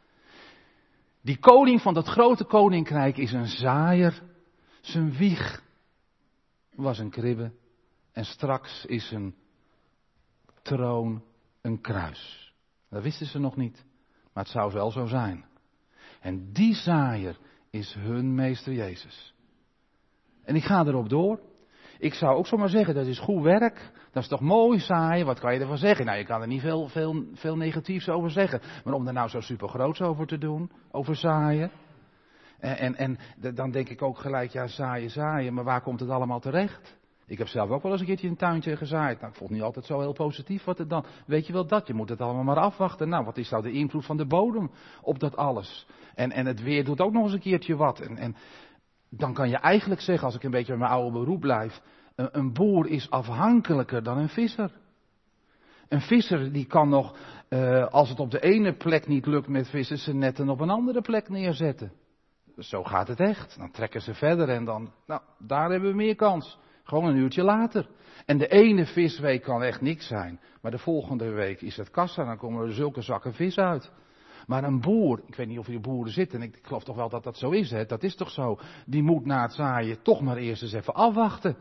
Die 1.23 1.39
koning 1.39 1.81
van 1.83 1.95
dat 1.95 2.07
grote 2.07 2.45
koninkrijk 2.45 3.17
is 3.17 3.33
een 3.33 3.47
zaaier. 3.47 4.23
Zijn 4.81 5.13
wieg 5.13 5.63
was 6.75 6.99
een 6.99 7.11
kribbe. 7.11 7.53
En 8.13 8.25
straks 8.25 8.85
is 8.85 9.11
een 9.11 9.35
troon 10.63 11.23
een 11.61 11.81
kruis. 11.81 12.55
Dat 12.91 13.03
wisten 13.03 13.27
ze 13.27 13.39
nog 13.39 13.57
niet. 13.57 13.85
Maar 14.33 14.45
het 14.45 14.53
zou 14.53 14.73
wel 14.73 14.91
zo 14.91 15.07
zijn. 15.07 15.45
En 16.21 16.53
die 16.53 16.75
zaaier 16.75 17.39
is 17.71 17.95
hun 17.95 18.35
meester 18.35 18.73
Jezus. 18.73 19.35
En 20.45 20.57
ik 20.57 20.65
ga 20.65 20.87
erop 20.87 21.09
door. 21.09 21.41
Ik 22.03 22.15
zou 22.15 22.37
ook 22.37 22.47
zomaar 22.47 22.69
zeggen, 22.69 22.95
dat 22.95 23.07
is 23.07 23.19
goed 23.19 23.43
werk. 23.43 23.91
Dat 24.13 24.23
is 24.23 24.29
toch 24.29 24.41
mooi 24.41 24.79
zaaien, 24.79 25.27
wat 25.27 25.41
kan 25.41 25.55
je 25.55 25.61
ervan 25.61 25.79
zeggen? 25.79 26.05
Nou, 26.05 26.19
je 26.19 26.25
kan 26.25 26.41
er 26.41 26.47
niet 26.47 26.61
veel, 26.61 26.89
veel, 26.89 27.25
veel 27.35 27.57
negatiefs 27.57 28.09
over 28.09 28.31
zeggen. 28.31 28.61
Maar 28.85 28.95
om 28.95 29.07
er 29.07 29.13
nou 29.13 29.29
zo 29.29 29.41
super 29.41 29.69
groots 29.69 30.01
over 30.01 30.27
te 30.27 30.39
doen, 30.39 30.71
over 30.91 31.17
zaaien. 31.17 31.71
En, 32.59 32.77
en, 32.77 32.97
en 32.97 33.55
dan 33.55 33.71
denk 33.71 33.89
ik 33.89 34.03
ook 34.03 34.19
gelijk, 34.19 34.51
ja, 34.51 34.67
zaaien, 34.67 35.11
zaaien, 35.11 35.55
maar 35.55 35.65
waar 35.65 35.83
komt 35.83 36.01
het 36.01 36.09
allemaal 36.09 36.41
terecht? 36.41 36.97
Ik 37.27 37.39
heb 37.39 37.49
zelf 37.49 37.71
ook 37.71 37.83
wel 37.83 37.93
eens 37.93 38.01
een 38.01 38.07
keertje 38.07 38.29
een 38.29 38.37
tuintje 38.37 38.77
gezaaid. 38.77 39.21
Nou, 39.21 39.31
ik 39.31 39.39
vond 39.39 39.49
het 39.51 39.59
niet 39.59 39.67
altijd 39.67 39.85
zo 39.85 40.01
heel 40.01 40.13
positief 40.13 40.65
wat 40.65 40.79
het 40.79 40.91
dan. 40.91 41.05
Weet 41.27 41.47
je 41.47 41.53
wel 41.53 41.67
dat? 41.67 41.87
Je 41.87 41.95
moet 41.95 42.09
het 42.09 42.21
allemaal 42.21 42.45
maar 42.45 42.59
afwachten. 42.59 43.09
Nou, 43.09 43.25
wat 43.25 43.37
is 43.37 43.51
nou 43.51 43.63
de 43.63 43.73
invloed 43.73 44.07
van 44.07 44.17
de 44.17 44.27
bodem 44.27 44.71
op 45.03 45.19
dat 45.19 45.37
alles? 45.37 45.87
En, 46.15 46.33
en 46.33 46.47
het 46.47 46.63
weer 46.63 46.85
doet 46.85 47.01
ook 47.01 47.13
nog 47.13 47.25
eens 47.25 47.33
een 47.33 47.41
keertje 47.41 47.77
wat. 47.77 48.01
En, 48.01 48.17
en 48.17 48.37
dan 49.15 49.35
kan 49.35 49.49
je 49.49 49.57
eigenlijk 49.57 50.01
zeggen, 50.01 50.27
als 50.27 50.35
ik 50.35 50.43
een 50.43 50.51
beetje 50.51 50.73
bij 50.73 50.81
mijn 50.81 50.91
oude 50.91 51.19
beroep 51.19 51.41
blijf, 51.41 51.81
een, 52.15 52.53
boer 52.53 52.87
is 52.87 53.11
afhankelijker 53.11 54.03
dan 54.03 54.19
een 54.19 54.29
visser. 54.29 54.71
Een 55.89 56.01
visser 56.01 56.53
die 56.53 56.67
kan 56.67 56.89
nog, 56.89 57.17
uh, 57.49 57.87
als 57.87 58.09
het 58.09 58.21
op 58.21 58.31
de 58.31 58.41
ene 58.41 58.77
plek 58.77 59.07
niet 59.07 59.27
lukt 59.27 59.49
met 59.49 59.69
vissen, 59.69 59.99
zijn 59.99 60.19
netten 60.19 60.49
op 60.49 60.61
een 60.61 60.71
andere 60.71 61.01
plek 61.01 61.29
neerzetten. 61.29 61.93
Zo 62.59 62.83
gaat 62.83 63.09
het 63.09 63.21
echt. 63.21 63.59
Dan 63.59 63.71
trekken 63.71 64.01
ze 64.01 64.15
verder 64.15 64.49
en 64.49 64.65
dan, 64.65 64.93
nou, 65.07 65.21
daar 65.39 65.71
hebben 65.71 65.91
we 65.91 65.97
meer 65.97 66.17
kans. 66.17 66.59
Gewoon 66.85 67.05
een 67.05 67.17
uurtje 67.17 67.43
later. 67.43 67.89
En 68.27 68.39
de 68.39 68.49
ene 68.49 68.87
visweek 68.87 69.43
kan 69.43 69.63
echt 69.63 69.81
niks 69.81 70.07
zijn. 70.07 70.41
Maar 70.61 70.71
de 70.71 70.79
volgende 70.79 71.31
week 71.31 71.61
is 71.61 71.77
het 71.77 71.91
kassa, 71.91 72.25
dan 72.25 72.39
komen 72.39 72.67
er 72.67 72.73
zulke 72.73 73.03
zakken 73.03 73.35
vis 73.35 73.59
uit. 73.59 73.93
Maar 74.47 74.65
een 74.65 74.81
boer, 74.81 75.23
ik 75.27 75.35
weet 75.35 75.49
niet 75.49 75.59
of 75.59 75.67
hier 75.67 75.81
boeren 75.81 76.13
zitten, 76.13 76.43
ik 76.43 76.59
geloof 76.63 76.85
toch 76.85 76.97
wel 76.97 77.09
dat 77.09 77.25
dat 77.25 77.37
zo 77.37 77.51
is, 77.51 77.71
hè? 77.71 77.85
dat 77.85 78.03
is 78.03 78.17
toch 78.17 78.31
zo. 78.31 78.59
Die 78.87 79.03
moet 79.03 79.25
na 79.25 79.43
het 79.43 79.53
zaaien 79.53 80.03
toch 80.03 80.21
maar 80.21 80.37
eerst 80.37 80.63
eens 80.63 80.73
even 80.73 80.95
afwachten. 80.95 81.57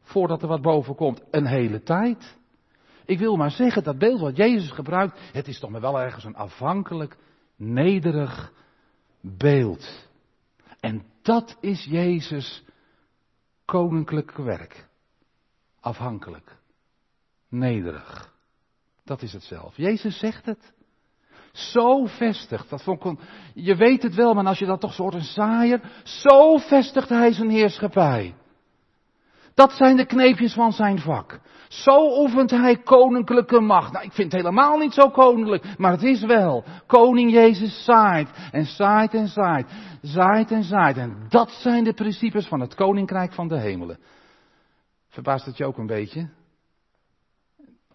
Voordat 0.00 0.42
er 0.42 0.48
wat 0.48 0.62
boven 0.62 0.94
komt. 0.94 1.22
Een 1.30 1.46
hele 1.46 1.82
tijd. 1.82 2.36
Ik 3.04 3.18
wil 3.18 3.36
maar 3.36 3.50
zeggen, 3.50 3.82
dat 3.82 3.98
beeld 3.98 4.20
wat 4.20 4.36
Jezus 4.36 4.70
gebruikt, 4.70 5.20
het 5.32 5.48
is 5.48 5.58
toch 5.58 5.70
maar 5.70 5.80
wel 5.80 6.00
ergens 6.00 6.24
een 6.24 6.36
afhankelijk, 6.36 7.16
nederig 7.56 8.52
beeld. 9.20 10.08
En 10.80 11.04
dat 11.22 11.56
is 11.60 11.84
Jezus 11.84 12.64
koninklijk 13.64 14.32
werk. 14.32 14.88
Afhankelijk. 15.80 16.56
Nederig. 17.48 18.34
Dat 19.04 19.22
is 19.22 19.32
het 19.32 19.42
zelf. 19.42 19.76
Jezus 19.76 20.18
zegt 20.18 20.46
het. 20.46 20.74
Zo 21.56 22.04
vestigt. 22.06 22.70
Dat 22.70 22.82
vond 22.82 23.04
ik, 23.04 23.18
je 23.54 23.74
weet 23.74 24.02
het 24.02 24.14
wel, 24.14 24.34
maar 24.34 24.46
als 24.46 24.58
je 24.58 24.66
dat 24.66 24.80
toch 24.80 24.92
soort 24.92 25.14
een 25.14 25.22
saaier. 25.22 25.80
Zo 26.02 26.56
vestigt 26.56 27.08
hij 27.08 27.32
zijn 27.32 27.50
heerschappij. 27.50 28.34
Dat 29.54 29.72
zijn 29.72 29.96
de 29.96 30.06
kneepjes 30.06 30.52
van 30.52 30.72
zijn 30.72 30.98
vak. 30.98 31.40
Zo 31.68 32.20
oefent 32.20 32.50
hij 32.50 32.76
koninklijke 32.76 33.60
macht. 33.60 33.92
Nou, 33.92 34.04
ik 34.04 34.12
vind 34.12 34.32
het 34.32 34.40
helemaal 34.40 34.78
niet 34.78 34.92
zo 34.92 35.10
koninklijk, 35.10 35.78
maar 35.78 35.92
het 35.92 36.02
is 36.02 36.24
wel. 36.24 36.64
Koning 36.86 37.32
Jezus 37.32 37.84
zaait 37.84 38.28
en 38.52 38.64
zaait 38.64 39.14
en 39.14 39.28
zaait. 39.28 39.66
Zaait 40.02 40.50
en 40.50 40.62
zaait. 40.62 40.96
En 40.96 41.26
dat 41.28 41.50
zijn 41.50 41.84
de 41.84 41.92
principes 41.92 42.46
van 42.46 42.60
het 42.60 42.74
koninkrijk 42.74 43.32
van 43.32 43.48
de 43.48 43.58
hemelen. 43.58 43.98
Verbaast 45.08 45.46
het 45.46 45.56
je 45.56 45.64
ook 45.64 45.78
een 45.78 45.86
beetje? 45.86 46.28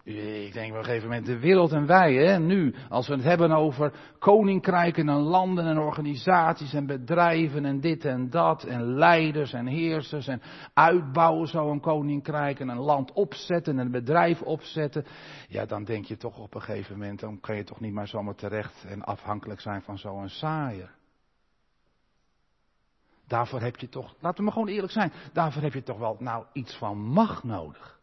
Ik 0.04 0.52
denk 0.52 0.72
op 0.72 0.78
een 0.78 0.84
gegeven 0.84 1.08
moment 1.08 1.26
de 1.26 1.38
wereld 1.38 1.72
en 1.72 1.86
wij, 1.86 2.14
hè, 2.14 2.38
nu, 2.38 2.74
als 2.88 3.08
we 3.08 3.14
het 3.14 3.24
hebben 3.24 3.50
over 3.50 3.92
koninkrijken 4.18 5.08
en 5.08 5.18
landen 5.18 5.66
en 5.66 5.78
organisaties 5.78 6.74
en 6.74 6.86
bedrijven 6.86 7.64
en 7.64 7.80
dit 7.80 8.04
en 8.04 8.30
dat 8.30 8.64
en 8.64 8.94
leiders 8.94 9.52
en 9.52 9.66
heersers 9.66 10.26
en 10.26 10.42
uitbouwen 10.74 11.48
zo 11.48 11.70
een 11.70 11.80
koninkrijk 11.80 12.60
en 12.60 12.68
een 12.68 12.80
land 12.80 13.12
opzetten 13.12 13.78
en 13.78 13.84
een 13.84 13.90
bedrijf 13.90 14.42
opzetten. 14.42 15.04
Ja, 15.48 15.66
dan 15.66 15.84
denk 15.84 16.04
je 16.04 16.16
toch 16.16 16.38
op 16.38 16.54
een 16.54 16.62
gegeven 16.62 16.98
moment, 16.98 17.20
dan 17.20 17.40
kan 17.40 17.56
je 17.56 17.64
toch 17.64 17.80
niet 17.80 17.92
maar 17.92 18.08
zomaar 18.08 18.34
terecht 18.34 18.84
en 18.84 19.02
afhankelijk 19.02 19.60
zijn 19.60 19.82
van 19.82 19.98
zo'n 19.98 20.28
saaier. 20.28 20.90
Daarvoor 23.26 23.60
heb 23.60 23.76
je 23.76 23.88
toch, 23.88 24.14
laten 24.20 24.38
we 24.38 24.42
maar 24.42 24.52
gewoon 24.52 24.68
eerlijk 24.68 24.92
zijn, 24.92 25.12
daarvoor 25.32 25.62
heb 25.62 25.72
je 25.72 25.82
toch 25.82 25.98
wel 25.98 26.16
nou 26.18 26.44
iets 26.52 26.76
van 26.76 26.98
macht 26.98 27.44
nodig. 27.44 28.00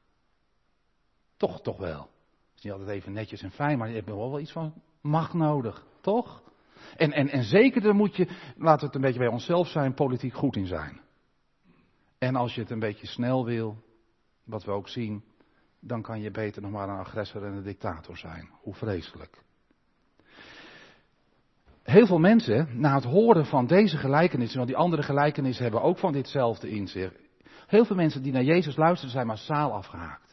Toch, 1.40 1.62
toch 1.62 1.78
wel. 1.78 2.00
Het 2.00 2.58
is 2.58 2.64
niet 2.64 2.74
altijd 2.74 2.90
even 2.90 3.14
netjes 3.14 3.42
en 3.42 3.52
fijn, 3.52 3.78
maar 3.78 3.88
je 3.88 3.96
hebt 3.96 4.08
wel 4.08 4.30
wel 4.30 4.40
iets 4.40 4.52
van 4.52 4.74
macht 5.02 5.34
nodig, 5.34 5.86
toch? 6.02 6.44
En, 6.98 7.12
en, 7.12 7.30
en 7.30 7.44
zeker 7.44 7.82
daar 7.82 7.96
moet 7.96 8.16
je, 8.16 8.26
laten 8.58 8.80
we 8.80 8.86
het 8.86 8.96
een 8.96 9.02
beetje 9.02 9.20
bij 9.20 9.28
onszelf 9.28 9.68
zijn, 9.68 9.94
politiek 9.94 10.34
goed 10.34 10.56
in 10.56 10.66
zijn. 10.66 11.02
En 12.18 12.36
als 12.36 12.56
je 12.56 12.62
het 12.62 12.70
een 12.70 12.80
beetje 12.80 13.08
snel 13.08 13.46
wil, 13.46 13.84
wat 14.44 14.64
we 14.64 14.72
ook 14.72 14.90
zien, 14.90 15.24
dan 15.80 16.02
kan 16.02 16.22
je 16.22 16.32
beter 16.32 16.62
nog 16.62 16.72
maar 16.72 16.90
een 16.90 17.00
agressor 17.00 17.46
en 17.46 17.54
een 17.54 17.64
dictator 17.64 18.18
zijn. 18.18 18.50
Hoe 18.62 18.74
vreselijk. 18.74 19.44
Heel 21.84 22.06
veel 22.06 22.20
mensen, 22.20 22.80
na 22.80 22.96
het 22.96 23.04
horen 23.04 23.46
van 23.46 23.68
deze 23.68 23.98
gelijkenissen, 23.98 24.58
want 24.58 24.70
die 24.70 24.80
andere 24.80 25.04
gelijkenissen 25.04 25.64
hebben 25.64 25.82
ook 25.82 25.98
van 25.98 26.14
ditzelfde 26.14 26.70
in 26.70 26.88
zich. 26.88 27.14
Heel 27.68 27.86
veel 27.86 27.96
mensen 27.96 28.22
die 28.22 28.32
naar 28.32 28.44
Jezus 28.44 28.76
luisteren 28.76 29.12
zijn 29.12 29.28
massaal 29.28 29.74
afgehaakt. 29.74 30.29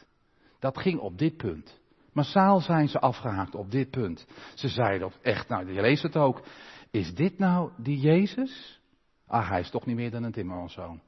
Dat 0.59 0.77
ging 0.77 0.99
op 0.99 1.17
dit 1.17 1.37
punt. 1.37 1.79
Massaal 2.13 2.59
zijn 2.59 2.87
ze 2.87 2.99
afgehaakt 2.99 3.55
op 3.55 3.71
dit 3.71 3.89
punt. 3.89 4.27
Ze 4.55 4.67
zeiden 4.67 5.11
echt, 5.21 5.49
nou 5.49 5.73
je 5.73 5.81
leest 5.81 6.03
het 6.03 6.15
ook. 6.15 6.43
Is 6.91 7.13
dit 7.13 7.37
nou 7.37 7.71
die 7.77 7.99
Jezus? 7.99 8.81
Ah, 9.27 9.49
hij 9.49 9.59
is 9.59 9.69
toch 9.69 9.85
niet 9.85 9.95
meer 9.95 10.11
dan 10.11 10.23
een 10.23 10.31
timmermanszoon. 10.31 11.01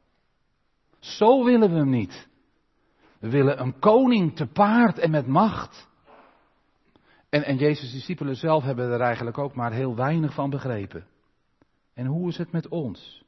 Zo 1.00 1.44
willen 1.44 1.70
we 1.70 1.76
hem 1.76 1.90
niet. 1.90 2.28
We 3.20 3.30
willen 3.30 3.62
een 3.62 3.80
koning 3.80 4.36
te 4.36 4.48
paard 4.48 5.00
en 5.00 5.12
met 5.12 5.28
macht. 5.28 5.88
En, 7.30 7.44
en 7.44 7.58
Jezus' 7.58 7.92
discipelen 7.92 8.36
zelf 8.36 8.64
hebben 8.64 8.92
er 8.92 9.02
eigenlijk 9.02 9.38
ook 9.38 9.56
maar 9.56 9.72
heel 9.72 9.96
weinig 9.96 10.34
van 10.34 10.50
begrepen. 10.50 11.06
En 11.94 12.06
hoe 12.06 12.30
is 12.30 12.38
het 12.38 12.52
met 12.52 12.68
ons? 12.68 13.24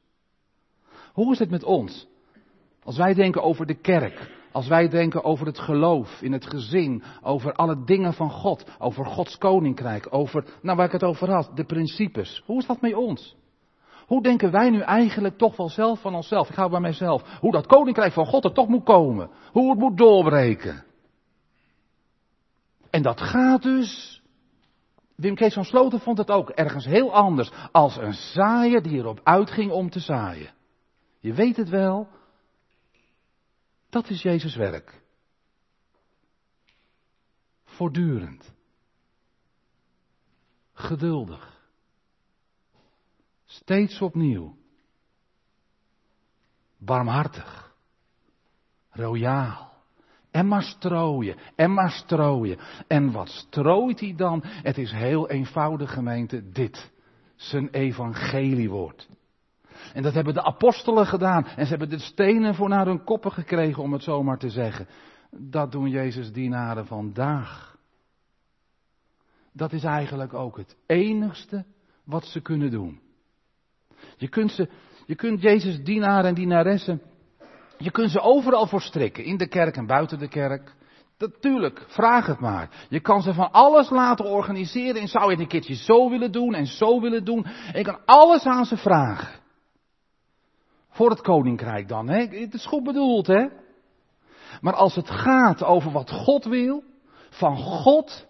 Hoe 1.12 1.32
is 1.32 1.38
het 1.38 1.50
met 1.50 1.62
ons? 1.62 2.08
Als 2.82 2.96
wij 2.96 3.14
denken 3.14 3.42
over 3.42 3.66
de 3.66 3.74
kerk, 3.74 4.30
als 4.52 4.68
wij 4.68 4.88
denken 4.88 5.24
over 5.24 5.46
het 5.46 5.58
geloof 5.58 6.22
in 6.22 6.32
het 6.32 6.46
gezin, 6.46 7.02
over 7.22 7.52
alle 7.52 7.84
dingen 7.84 8.12
van 8.12 8.30
God, 8.30 8.64
over 8.78 9.06
Gods 9.06 9.38
koninkrijk, 9.38 10.06
over, 10.10 10.44
nou 10.62 10.76
waar 10.76 10.86
ik 10.86 10.92
het 10.92 11.04
over 11.04 11.30
had, 11.30 11.50
de 11.54 11.64
principes. 11.64 12.42
Hoe 12.46 12.58
is 12.58 12.66
dat 12.66 12.80
met 12.80 12.94
ons? 12.94 13.36
Hoe 14.06 14.22
denken 14.22 14.50
wij 14.50 14.70
nu 14.70 14.80
eigenlijk 14.80 15.38
toch 15.38 15.56
wel 15.56 15.68
zelf 15.68 16.00
van 16.00 16.14
onszelf? 16.14 16.48
Ik 16.48 16.54
hou 16.54 16.70
bij 16.70 16.80
mijzelf. 16.80 17.38
Hoe 17.40 17.52
dat 17.52 17.66
koninkrijk 17.66 18.12
van 18.12 18.26
God 18.26 18.44
er 18.44 18.52
toch 18.52 18.68
moet 18.68 18.84
komen. 18.84 19.30
Hoe 19.52 19.70
het 19.70 19.78
moet 19.78 19.98
doorbreken. 19.98 20.84
En 22.90 23.02
dat 23.02 23.20
gaat 23.20 23.62
dus. 23.62 24.22
Wim 25.16 25.34
Kees 25.34 25.54
van 25.54 25.64
Sloten 25.64 26.00
vond 26.00 26.18
het 26.18 26.30
ook 26.30 26.50
ergens 26.50 26.84
heel 26.84 27.12
anders. 27.12 27.50
Als 27.72 27.96
een 27.96 28.12
zaaier 28.12 28.82
die 28.82 28.98
erop 28.98 29.20
uitging 29.22 29.70
om 29.70 29.90
te 29.90 30.00
zaaien. 30.00 30.50
Je 31.20 31.32
weet 31.32 31.56
het 31.56 31.68
wel, 31.68 32.08
dat 33.92 34.08
is 34.08 34.22
Jezus 34.22 34.56
werk. 34.56 35.02
Voortdurend. 37.64 38.52
Geduldig. 40.72 41.60
Steeds 43.44 44.00
opnieuw. 44.00 44.56
Barmhartig. 46.78 47.74
Royaal. 48.90 49.72
En 50.30 50.48
maar 50.48 50.62
strooien, 50.62 51.36
en 51.56 51.72
maar 51.72 51.90
strooien. 51.90 52.58
En 52.86 53.12
wat 53.12 53.28
strooit 53.28 54.00
hij 54.00 54.14
dan? 54.16 54.40
Het 54.44 54.78
is 54.78 54.90
heel 54.90 55.30
eenvoudig 55.30 55.92
gemeente, 55.92 56.50
dit. 56.50 56.90
Zijn 57.36 57.68
evangeliewoord. 57.70 59.08
En 59.92 60.02
dat 60.02 60.14
hebben 60.14 60.34
de 60.34 60.44
apostelen 60.44 61.06
gedaan. 61.06 61.46
En 61.46 61.64
ze 61.64 61.70
hebben 61.70 61.88
de 61.88 61.98
stenen 61.98 62.54
voor 62.54 62.68
naar 62.68 62.86
hun 62.86 63.04
koppen 63.04 63.32
gekregen, 63.32 63.82
om 63.82 63.92
het 63.92 64.02
zomaar 64.02 64.38
te 64.38 64.50
zeggen. 64.50 64.86
Dat 65.30 65.72
doen 65.72 65.88
Jezus 65.88 66.32
dienaren 66.32 66.86
vandaag. 66.86 67.76
Dat 69.52 69.72
is 69.72 69.84
eigenlijk 69.84 70.34
ook 70.34 70.56
het 70.56 70.76
enigste 70.86 71.64
wat 72.04 72.24
ze 72.24 72.40
kunnen 72.40 72.70
doen. 72.70 73.00
Je 74.16 74.28
kunt, 74.28 74.50
ze, 74.50 74.68
je 75.06 75.14
kunt 75.14 75.42
Jezus 75.42 75.84
dienaren 75.84 76.24
en 76.24 76.34
dienaressen, 76.34 77.02
je 77.78 77.90
kunt 77.90 78.10
ze 78.10 78.20
overal 78.20 78.66
voor 78.66 78.82
strikken. 78.82 79.24
In 79.24 79.36
de 79.36 79.48
kerk 79.48 79.76
en 79.76 79.86
buiten 79.86 80.18
de 80.18 80.28
kerk. 80.28 80.74
Natuurlijk, 81.18 81.84
vraag 81.88 82.26
het 82.26 82.40
maar. 82.40 82.86
Je 82.88 83.00
kan 83.00 83.22
ze 83.22 83.34
van 83.34 83.52
alles 83.52 83.90
laten 83.90 84.24
organiseren 84.24 85.00
en 85.00 85.08
zou 85.08 85.24
je 85.24 85.30
het 85.30 85.40
een 85.40 85.46
keertje 85.46 85.74
zo 85.74 86.10
willen 86.10 86.32
doen 86.32 86.54
en 86.54 86.66
zo 86.66 87.00
willen 87.00 87.24
doen. 87.24 87.44
En 87.44 87.78
je 87.78 87.84
kan 87.84 88.04
alles 88.04 88.44
aan 88.44 88.64
ze 88.64 88.76
vragen. 88.76 89.41
Voor 90.92 91.10
het 91.10 91.20
koninkrijk 91.20 91.88
dan, 91.88 92.08
hè? 92.08 92.26
Het 92.26 92.54
is 92.54 92.66
goed 92.66 92.84
bedoeld, 92.84 93.26
hè? 93.26 93.46
Maar 94.60 94.74
als 94.74 94.94
het 94.94 95.10
gaat 95.10 95.64
over 95.64 95.92
wat 95.92 96.10
God 96.10 96.44
wil, 96.44 96.84
van 97.30 97.56
God, 97.56 98.26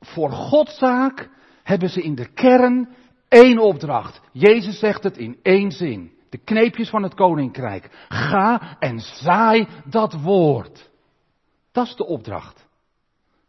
voor 0.00 0.30
Gods 0.30 0.78
zaak, 0.78 1.30
hebben 1.62 1.88
ze 1.88 2.02
in 2.02 2.14
de 2.14 2.32
kern 2.32 2.88
één 3.28 3.58
opdracht. 3.58 4.20
Jezus 4.32 4.78
zegt 4.78 5.02
het 5.02 5.16
in 5.16 5.38
één 5.42 5.70
zin. 5.70 6.12
De 6.28 6.38
kneepjes 6.38 6.90
van 6.90 7.02
het 7.02 7.14
koninkrijk. 7.14 8.06
Ga 8.08 8.76
en 8.78 8.98
zaai 8.98 9.68
dat 9.84 10.20
woord. 10.20 10.90
Dat 11.72 11.86
is 11.86 11.96
de 11.96 12.06
opdracht. 12.06 12.66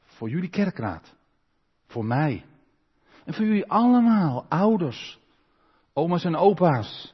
Voor 0.04 0.30
jullie 0.30 0.50
kerkraad. 0.50 1.14
Voor 1.88 2.06
mij. 2.06 2.46
En 3.26 3.34
voor 3.34 3.46
jullie 3.46 3.70
allemaal, 3.72 4.46
ouders, 4.50 5.20
oma's 5.94 6.24
en 6.24 6.36
opa's, 6.36 7.14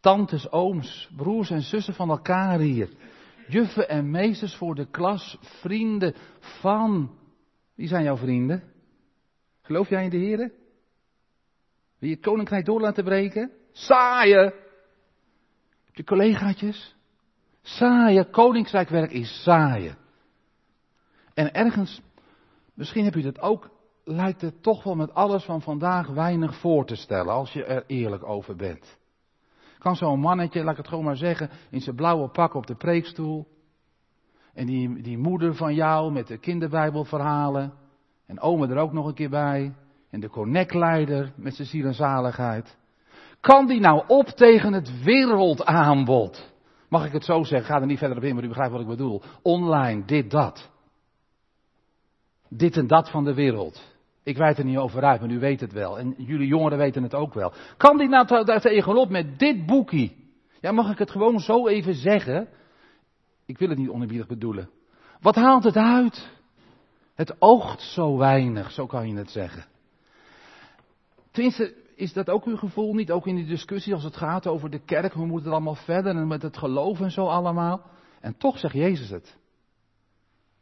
tantes, 0.00 0.50
ooms, 0.50 1.10
broers 1.16 1.50
en 1.50 1.62
zussen 1.62 1.94
van 1.94 2.10
elkaar 2.10 2.58
hier. 2.58 2.88
Juffen 3.48 3.88
en 3.88 4.10
meesters 4.10 4.54
voor 4.54 4.74
de 4.74 4.86
klas, 4.90 5.38
vrienden 5.40 6.14
van. 6.38 7.18
Wie 7.74 7.88
zijn 7.88 8.04
jouw 8.04 8.16
vrienden? 8.16 8.62
Geloof 9.62 9.88
jij 9.88 10.04
in 10.04 10.10
de 10.10 10.16
Heer? 10.16 10.52
Wil 11.98 12.08
je 12.08 12.14
het 12.14 12.24
koninkrijk 12.24 12.64
door 12.64 12.80
laten 12.80 13.04
breken? 13.04 13.50
Saaien! 13.72 14.52
Je 15.92 16.04
collegaatjes? 16.04 16.96
Saaien, 17.62 18.30
koningsrijkwerk 18.30 19.10
is 19.10 19.42
saaien. 19.42 19.96
En 21.34 21.54
ergens, 21.54 22.00
misschien 22.74 23.04
heb 23.04 23.14
je 23.14 23.22
dat 23.22 23.40
ook, 23.40 23.70
lijkt 24.04 24.40
het 24.40 24.62
toch 24.62 24.82
wel 24.82 24.94
met 24.94 25.14
alles 25.14 25.44
van 25.44 25.62
vandaag 25.62 26.06
weinig 26.08 26.54
voor 26.56 26.86
te 26.86 26.94
stellen, 26.94 27.32
als 27.32 27.52
je 27.52 27.64
er 27.64 27.84
eerlijk 27.86 28.24
over 28.24 28.56
bent. 28.56 28.98
Kan 29.80 29.96
zo'n 29.96 30.20
mannetje, 30.20 30.62
laat 30.62 30.70
ik 30.70 30.76
het 30.76 30.88
gewoon 30.88 31.04
maar 31.04 31.16
zeggen, 31.16 31.50
in 31.70 31.80
zijn 31.80 31.96
blauwe 31.96 32.28
pak 32.28 32.54
op 32.54 32.66
de 32.66 32.74
preekstoel. 32.74 33.46
En 34.54 34.66
die, 34.66 35.02
die 35.02 35.18
moeder 35.18 35.54
van 35.54 35.74
jou 35.74 36.12
met 36.12 36.26
de 36.26 36.38
kinderbijbelverhalen. 36.38 37.72
En 38.26 38.40
oma 38.40 38.68
er 38.68 38.76
ook 38.76 38.92
nog 38.92 39.06
een 39.06 39.14
keer 39.14 39.30
bij. 39.30 39.74
En 40.10 40.20
de 40.20 40.28
connectleider 40.28 41.32
met 41.36 41.54
zijn 41.54 41.68
ziel 41.68 41.86
en 41.86 41.94
zaligheid. 41.94 42.78
Kan 43.40 43.66
die 43.66 43.80
nou 43.80 44.04
op 44.06 44.26
tegen 44.26 44.72
het 44.72 45.02
wereldaanbod? 45.02 46.52
Mag 46.88 47.06
ik 47.06 47.12
het 47.12 47.24
zo 47.24 47.42
zeggen? 47.42 47.74
Ga 47.74 47.80
er 47.80 47.86
niet 47.86 47.98
verder 47.98 48.16
op 48.16 48.22
in, 48.22 48.34
maar 48.34 48.44
u 48.44 48.48
begrijpt 48.48 48.72
wat 48.72 48.80
ik 48.80 48.86
bedoel. 48.86 49.22
Online, 49.42 50.04
dit, 50.04 50.30
dat. 50.30 50.70
Dit 52.48 52.76
en 52.76 52.86
dat 52.86 53.10
van 53.10 53.24
de 53.24 53.34
wereld. 53.34 53.98
Ik 54.22 54.36
wijd 54.36 54.58
er 54.58 54.64
niet 54.64 54.76
over 54.76 55.02
uit, 55.02 55.20
maar 55.20 55.30
u 55.30 55.38
weet 55.38 55.60
het 55.60 55.72
wel. 55.72 55.98
En 55.98 56.14
jullie 56.16 56.46
jongeren 56.46 56.78
weten 56.78 57.02
het 57.02 57.14
ook 57.14 57.34
wel. 57.34 57.52
Kan 57.76 57.98
die 57.98 58.08
nou 58.08 58.44
daar 58.44 58.60
tegenop 58.60 59.10
met 59.10 59.38
dit 59.38 59.66
boekie? 59.66 60.32
Ja, 60.60 60.72
mag 60.72 60.90
ik 60.92 60.98
het 60.98 61.10
gewoon 61.10 61.40
zo 61.40 61.68
even 61.68 61.94
zeggen? 61.94 62.48
Ik 63.46 63.58
wil 63.58 63.68
het 63.68 63.78
niet 63.78 63.88
onerbiedig 63.88 64.26
bedoelen. 64.26 64.70
Wat 65.20 65.34
haalt 65.34 65.64
het 65.64 65.76
uit? 65.76 66.30
Het 67.14 67.36
oogt 67.38 67.80
zo 67.80 68.16
weinig, 68.16 68.70
zo 68.70 68.86
kan 68.86 69.08
je 69.08 69.16
het 69.16 69.30
zeggen. 69.30 69.64
Tenminste, 71.30 71.74
is 71.94 72.12
dat 72.12 72.28
ook 72.28 72.44
uw 72.44 72.56
gevoel 72.56 72.94
niet? 72.94 73.10
Ook 73.10 73.26
in 73.26 73.34
die 73.34 73.46
discussie 73.46 73.94
als 73.94 74.04
het 74.04 74.16
gaat 74.16 74.46
over 74.46 74.70
de 74.70 74.78
kerk, 74.84 75.12
hoe 75.12 75.26
moet 75.26 75.44
het 75.44 75.52
allemaal 75.52 75.74
verder 75.74 76.16
en 76.16 76.26
met 76.26 76.42
het 76.42 76.56
geloof 76.56 77.00
en 77.00 77.10
zo 77.10 77.26
allemaal? 77.26 77.82
En 78.20 78.36
toch 78.36 78.58
zegt 78.58 78.74
Jezus 78.74 79.10
het. 79.10 79.36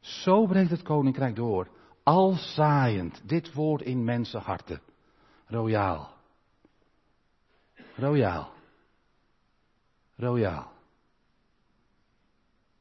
Zo 0.01 0.47
breekt 0.47 0.71
het 0.71 0.83
koninkrijk 0.83 1.37
door. 1.37 1.68
Al 2.09 2.33
zaaiend, 2.33 3.29
dit 3.29 3.53
woord 3.53 3.83
in 3.83 4.05
mensenharten. 4.05 4.81
Royaal. 5.47 6.12
Royaal. 7.97 8.53
Royaal. 10.16 10.73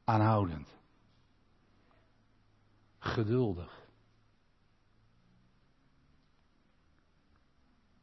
Aanhoudend. 0.04 0.68
Geduldig. 2.98 3.86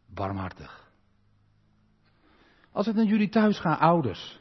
Barmhartig. 0.05 0.91
Als 2.71 2.85
het 2.85 2.95
naar 2.95 3.05
jullie 3.05 3.29
thuis 3.29 3.59
gaat, 3.59 3.79
ouders, 3.79 4.39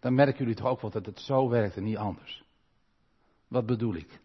dan 0.00 0.14
merken 0.14 0.38
jullie 0.38 0.54
toch 0.54 0.66
ook 0.66 0.80
wel 0.80 0.90
dat 0.90 1.06
het 1.06 1.20
zo 1.20 1.48
werkt 1.48 1.76
en 1.76 1.84
niet 1.84 1.96
anders. 1.96 2.44
Wat 3.48 3.66
bedoel 3.66 3.94
ik? 3.94 4.24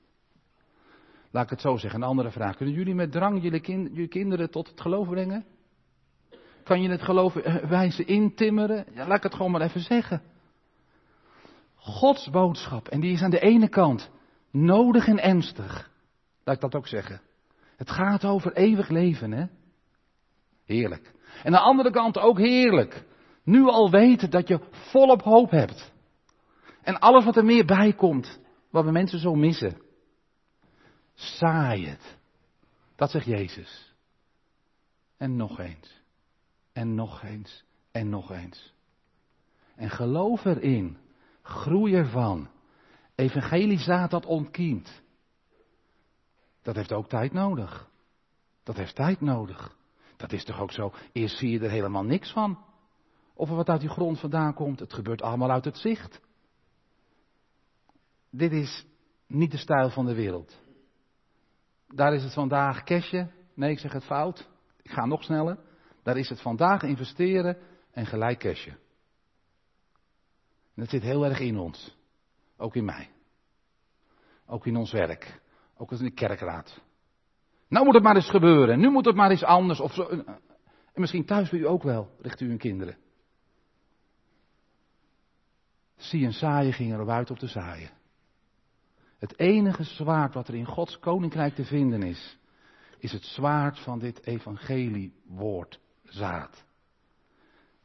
Laat 1.31 1.43
ik 1.43 1.49
het 1.49 1.61
zo 1.61 1.77
zeggen, 1.77 2.01
een 2.01 2.07
andere 2.07 2.31
vraag. 2.31 2.55
Kunnen 2.55 2.75
jullie 2.75 2.95
met 2.95 3.11
drang 3.11 3.43
jullie, 3.43 3.59
kind, 3.59 3.87
jullie 3.87 4.07
kinderen 4.07 4.51
tot 4.51 4.67
het 4.67 4.81
geloof 4.81 5.09
brengen? 5.09 5.45
Kan 6.63 6.81
je 6.81 6.89
het 6.89 7.01
geloof 7.01 7.35
eh, 7.35 7.55
wijze 7.55 8.05
intimmeren? 8.05 8.85
Ja, 8.93 9.07
laat 9.07 9.17
ik 9.17 9.23
het 9.23 9.35
gewoon 9.35 9.51
maar 9.51 9.61
even 9.61 9.81
zeggen. 9.81 10.21
Gods 11.75 12.29
boodschap, 12.29 12.87
en 12.87 12.99
die 12.99 13.11
is 13.11 13.21
aan 13.21 13.29
de 13.29 13.39
ene 13.39 13.69
kant 13.69 14.09
nodig 14.51 15.07
en 15.07 15.23
ernstig. 15.23 15.89
Laat 16.43 16.55
ik 16.55 16.61
dat 16.61 16.75
ook 16.75 16.87
zeggen. 16.87 17.21
Het 17.75 17.91
gaat 17.91 18.25
over 18.25 18.53
eeuwig 18.53 18.89
leven, 18.89 19.31
hè? 19.31 19.45
Heerlijk. 20.65 21.13
En 21.43 21.45
aan 21.45 21.51
de 21.51 21.59
andere 21.59 21.91
kant 21.91 22.17
ook 22.17 22.37
heerlijk. 22.37 23.05
Nu 23.43 23.63
al 23.63 23.91
weten 23.91 24.29
dat 24.29 24.47
je 24.47 24.59
volop 24.71 25.21
hoop 25.21 25.51
hebt. 25.51 25.91
En 26.81 26.99
alles 26.99 27.25
wat 27.25 27.37
er 27.37 27.45
meer 27.45 27.65
bij 27.65 27.93
komt, 27.93 28.39
wat 28.69 28.85
we 28.85 28.91
mensen 28.91 29.19
zo 29.19 29.35
missen. 29.35 29.77
Saai 31.21 31.87
het. 31.87 32.17
Dat 32.95 33.11
zegt 33.11 33.25
Jezus. 33.25 33.93
En 35.17 35.35
nog 35.35 35.59
eens. 35.59 36.01
En 36.73 36.95
nog 36.95 37.23
eens. 37.23 37.63
En 37.91 38.09
nog 38.09 38.31
eens. 38.31 38.73
En 39.75 39.89
geloof 39.89 40.45
erin. 40.45 40.97
Groei 41.41 41.95
ervan. 41.95 42.49
Evangelisaat 43.15 44.11
dat 44.11 44.25
ontkiemt. 44.25 45.01
Dat 46.61 46.75
heeft 46.75 46.91
ook 46.91 47.09
tijd 47.09 47.33
nodig. 47.33 47.89
Dat 48.63 48.75
heeft 48.75 48.95
tijd 48.95 49.21
nodig. 49.21 49.77
Dat 50.17 50.31
is 50.31 50.43
toch 50.43 50.59
ook 50.59 50.71
zo. 50.71 50.93
Eerst 51.11 51.37
zie 51.37 51.49
je 51.49 51.59
er 51.59 51.69
helemaal 51.69 52.03
niks 52.03 52.31
van. 52.31 52.63
Of 53.33 53.49
er 53.49 53.55
wat 53.55 53.69
uit 53.69 53.79
die 53.79 53.89
grond 53.89 54.19
vandaan 54.19 54.53
komt. 54.53 54.79
Het 54.79 54.93
gebeurt 54.93 55.21
allemaal 55.21 55.51
uit 55.51 55.65
het 55.65 55.77
zicht. 55.77 56.21
Dit 58.29 58.51
is 58.51 58.85
niet 59.27 59.51
de 59.51 59.57
stijl 59.57 59.89
van 59.89 60.05
de 60.05 60.15
wereld. 60.15 60.59
Daar 61.95 62.13
is 62.13 62.23
het 62.23 62.33
vandaag 62.33 62.83
cashje. 62.83 63.31
Nee, 63.55 63.71
ik 63.71 63.79
zeg 63.79 63.93
het 63.93 64.03
fout. 64.03 64.49
Ik 64.81 64.91
ga 64.91 65.05
nog 65.05 65.23
sneller. 65.23 65.57
Daar 66.03 66.17
is 66.17 66.29
het 66.29 66.41
vandaag 66.41 66.83
investeren 66.83 67.57
en 67.91 68.05
gelijk 68.05 68.39
cashen. 68.39 68.77
En 70.75 70.81
dat 70.81 70.89
zit 70.89 71.01
heel 71.01 71.25
erg 71.25 71.39
in 71.39 71.57
ons. 71.57 71.97
Ook 72.57 72.75
in 72.75 72.85
mij. 72.85 73.09
Ook 74.45 74.65
in 74.65 74.75
ons 74.75 74.91
werk. 74.91 75.41
Ook 75.77 75.91
in 75.91 75.97
de 75.97 76.11
kerkraad. 76.11 76.81
Nou 77.67 77.85
moet 77.85 77.93
het 77.93 78.03
maar 78.03 78.15
eens 78.15 78.29
gebeuren. 78.29 78.79
Nu 78.79 78.89
moet 78.89 79.05
het 79.05 79.15
maar 79.15 79.29
eens 79.29 79.43
anders. 79.43 79.79
Of 79.79 79.93
zo. 79.93 80.07
En 80.93 81.01
misschien 81.01 81.25
thuis 81.25 81.49
bij 81.49 81.59
u 81.59 81.67
ook 81.67 81.83
wel, 81.83 82.15
richt 82.21 82.39
u 82.39 82.49
uw 82.49 82.57
kinderen. 82.57 82.97
Zie 85.95 86.25
en 86.25 86.33
saaien 86.33 86.73
ging 86.73 86.93
erop 86.93 87.09
uit 87.09 87.31
op 87.31 87.37
te 87.37 87.47
zaaien. 87.47 87.89
Het 89.21 89.39
enige 89.39 89.83
zwaard 89.83 90.33
wat 90.33 90.47
er 90.47 90.55
in 90.55 90.65
Gods 90.65 90.99
koninkrijk 90.99 91.55
te 91.55 91.65
vinden 91.65 92.03
is, 92.03 92.37
is 92.97 93.11
het 93.11 93.23
zwaard 93.23 93.79
van 93.79 93.99
dit 93.99 94.25
evangelie 94.25 95.13
woord 95.27 95.79
zaad. 96.03 96.63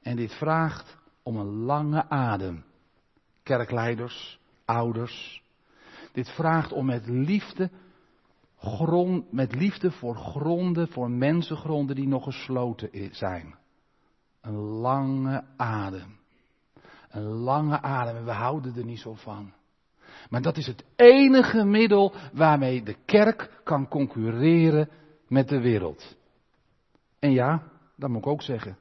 En 0.02 0.16
dit 0.16 0.32
vraagt 0.34 0.96
om 1.22 1.36
een 1.36 1.54
lange 1.54 2.08
adem. 2.08 2.64
Kerkleiders, 3.42 4.40
ouders. 4.64 5.42
Dit 6.12 6.28
vraagt 6.28 6.72
om 6.72 6.86
met 6.86 7.06
liefde, 7.06 7.70
grond, 8.56 9.32
met 9.32 9.54
liefde 9.54 9.90
voor 9.90 10.16
gronden, 10.16 10.88
voor 10.88 11.10
mensengronden 11.10 11.96
die 11.96 12.08
nog 12.08 12.24
gesloten 12.24 13.14
zijn. 13.14 13.54
Een 14.40 14.58
lange 14.58 15.44
adem. 15.56 16.18
Een 17.08 17.26
lange 17.26 17.82
adem 17.82 18.16
en 18.16 18.24
we 18.24 18.32
houden 18.32 18.76
er 18.76 18.84
niet 18.84 19.00
zo 19.00 19.14
van. 19.14 19.52
Maar 20.28 20.42
dat 20.42 20.56
is 20.56 20.66
het 20.66 20.84
enige 20.96 21.64
middel 21.64 22.14
waarmee 22.32 22.82
de 22.82 22.96
kerk 23.04 23.60
kan 23.64 23.88
concurreren 23.88 24.88
met 25.28 25.48
de 25.48 25.60
wereld. 25.60 26.16
En 27.18 27.32
ja, 27.32 27.62
dat 27.96 28.10
moet 28.10 28.18
ik 28.18 28.26
ook 28.26 28.42
zeggen. 28.42 28.78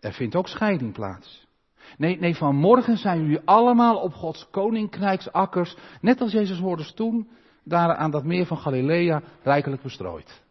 Er 0.00 0.12
vindt 0.12 0.36
ook 0.36 0.48
scheiding 0.48 0.92
plaats. 0.92 1.48
Nee, 1.96 2.18
nee, 2.18 2.36
vanmorgen 2.36 2.96
zijn 2.96 3.20
jullie 3.20 3.40
allemaal 3.44 3.96
op 3.96 4.12
Gods 4.12 4.48
koninkrijksakkers, 4.50 5.76
net 6.00 6.20
als 6.20 6.32
Jezus 6.32 6.58
hoorde 6.58 6.94
toen, 6.94 7.28
daar 7.64 7.94
aan 7.94 8.10
dat 8.10 8.24
meer 8.24 8.46
van 8.46 8.58
Galilea, 8.58 9.22
rijkelijk 9.42 9.82
bestrooid. 9.82 10.42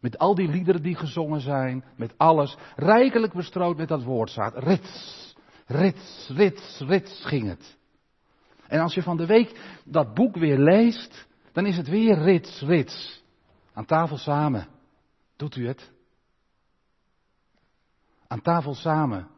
Met 0.00 0.18
al 0.18 0.34
die 0.34 0.48
liederen 0.48 0.82
die 0.82 0.94
gezongen 0.94 1.40
zijn, 1.40 1.84
met 1.96 2.14
alles, 2.16 2.56
rijkelijk 2.76 3.32
bestrooid 3.32 3.76
met 3.76 3.88
dat 3.88 4.04
woordzaad. 4.04 4.54
Rits, 4.56 5.34
rits, 5.66 6.30
rits, 6.34 6.80
rits 6.80 7.24
ging 7.24 7.48
het. 7.48 7.76
En 8.68 8.80
als 8.80 8.94
je 8.94 9.02
van 9.02 9.16
de 9.16 9.26
week 9.26 9.78
dat 9.84 10.14
boek 10.14 10.36
weer 10.36 10.58
leest, 10.58 11.26
dan 11.52 11.66
is 11.66 11.76
het 11.76 11.88
weer 11.88 12.18
rits, 12.18 12.60
rits. 12.60 13.22
Aan 13.72 13.84
tafel 13.84 14.16
samen. 14.16 14.68
Doet 15.36 15.56
u 15.56 15.66
het? 15.66 15.90
Aan 18.26 18.42
tafel 18.42 18.74
samen. 18.74 19.28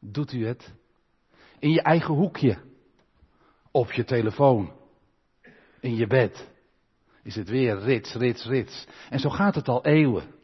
Doet 0.00 0.32
u 0.32 0.46
het? 0.46 0.72
In 1.58 1.70
je 1.70 1.82
eigen 1.82 2.14
hoekje. 2.14 2.58
Op 3.70 3.92
je 3.92 4.04
telefoon. 4.04 4.72
In 5.80 5.94
je 5.94 6.06
bed. 6.06 6.48
Is 7.22 7.34
het 7.34 7.48
weer 7.48 7.78
rits, 7.78 8.14
rits, 8.14 8.44
rits. 8.44 8.86
En 9.10 9.18
zo 9.18 9.30
gaat 9.30 9.54
het 9.54 9.68
al 9.68 9.84
eeuwen. 9.84 10.34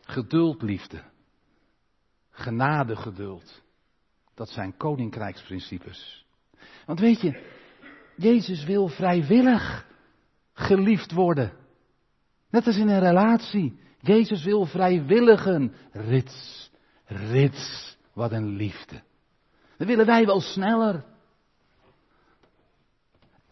Geduld, 0.00 0.62
liefde. 0.62 1.02
Genade, 2.30 2.96
geduld. 2.96 3.62
Dat 4.34 4.48
zijn 4.48 4.76
koninkrijksprincipes. 4.76 6.25
Want 6.86 7.00
weet 7.00 7.20
je, 7.20 7.42
Jezus 8.16 8.64
wil 8.64 8.88
vrijwillig 8.88 9.86
geliefd 10.52 11.12
worden. 11.12 11.52
Net 12.50 12.66
als 12.66 12.76
in 12.76 12.88
een 12.88 13.00
relatie. 13.00 13.78
Jezus 14.00 14.44
wil 14.44 14.64
vrijwilligen. 14.64 15.74
Rits, 15.90 16.70
rits, 17.04 17.96
wat 18.12 18.32
een 18.32 18.48
liefde. 18.48 19.02
Dan 19.76 19.86
willen 19.86 20.06
wij 20.06 20.26
wel 20.26 20.40
sneller. 20.40 21.04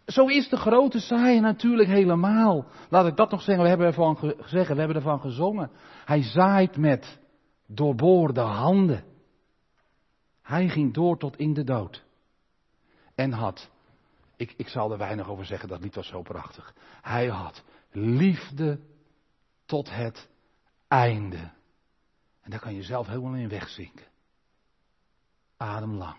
Zo 0.06 0.26
is 0.26 0.48
de 0.48 0.56
grote 0.56 1.00
saai 1.00 1.40
natuurlijk 1.40 1.88
helemaal. 1.88 2.66
Laat 2.88 3.06
ik 3.06 3.16
dat 3.16 3.30
nog 3.30 3.42
zeggen, 3.42 3.62
we 3.62 3.68
hebben 3.68 3.86
ervan 3.86 4.16
gezegd, 4.16 4.68
we 4.68 4.78
hebben 4.78 4.96
ervan 4.96 5.20
gezongen. 5.20 5.70
Hij 6.04 6.22
zaait 6.22 6.76
met 6.76 7.18
doorboorde 7.66 8.40
handen. 8.40 9.04
Hij 10.42 10.68
ging 10.68 10.94
door 10.94 11.18
tot 11.18 11.36
in 11.36 11.54
de 11.54 11.64
dood. 11.64 12.04
En 13.14 13.32
had, 13.32 13.70
ik, 14.36 14.54
ik 14.56 14.68
zal 14.68 14.92
er 14.92 14.98
weinig 14.98 15.28
over 15.28 15.44
zeggen, 15.44 15.68
dat 15.68 15.80
lied 15.80 15.94
was 15.94 16.08
zo 16.08 16.22
prachtig. 16.22 16.74
Hij 17.02 17.26
had 17.26 17.62
liefde 17.90 18.80
tot 19.64 19.90
het 19.90 20.28
einde. 20.88 21.52
En 22.40 22.50
daar 22.50 22.60
kan 22.60 22.74
je 22.74 22.82
zelf 22.82 23.06
helemaal 23.06 23.34
in 23.34 23.48
wegzinken. 23.48 24.06
Ademlang. 25.56 26.18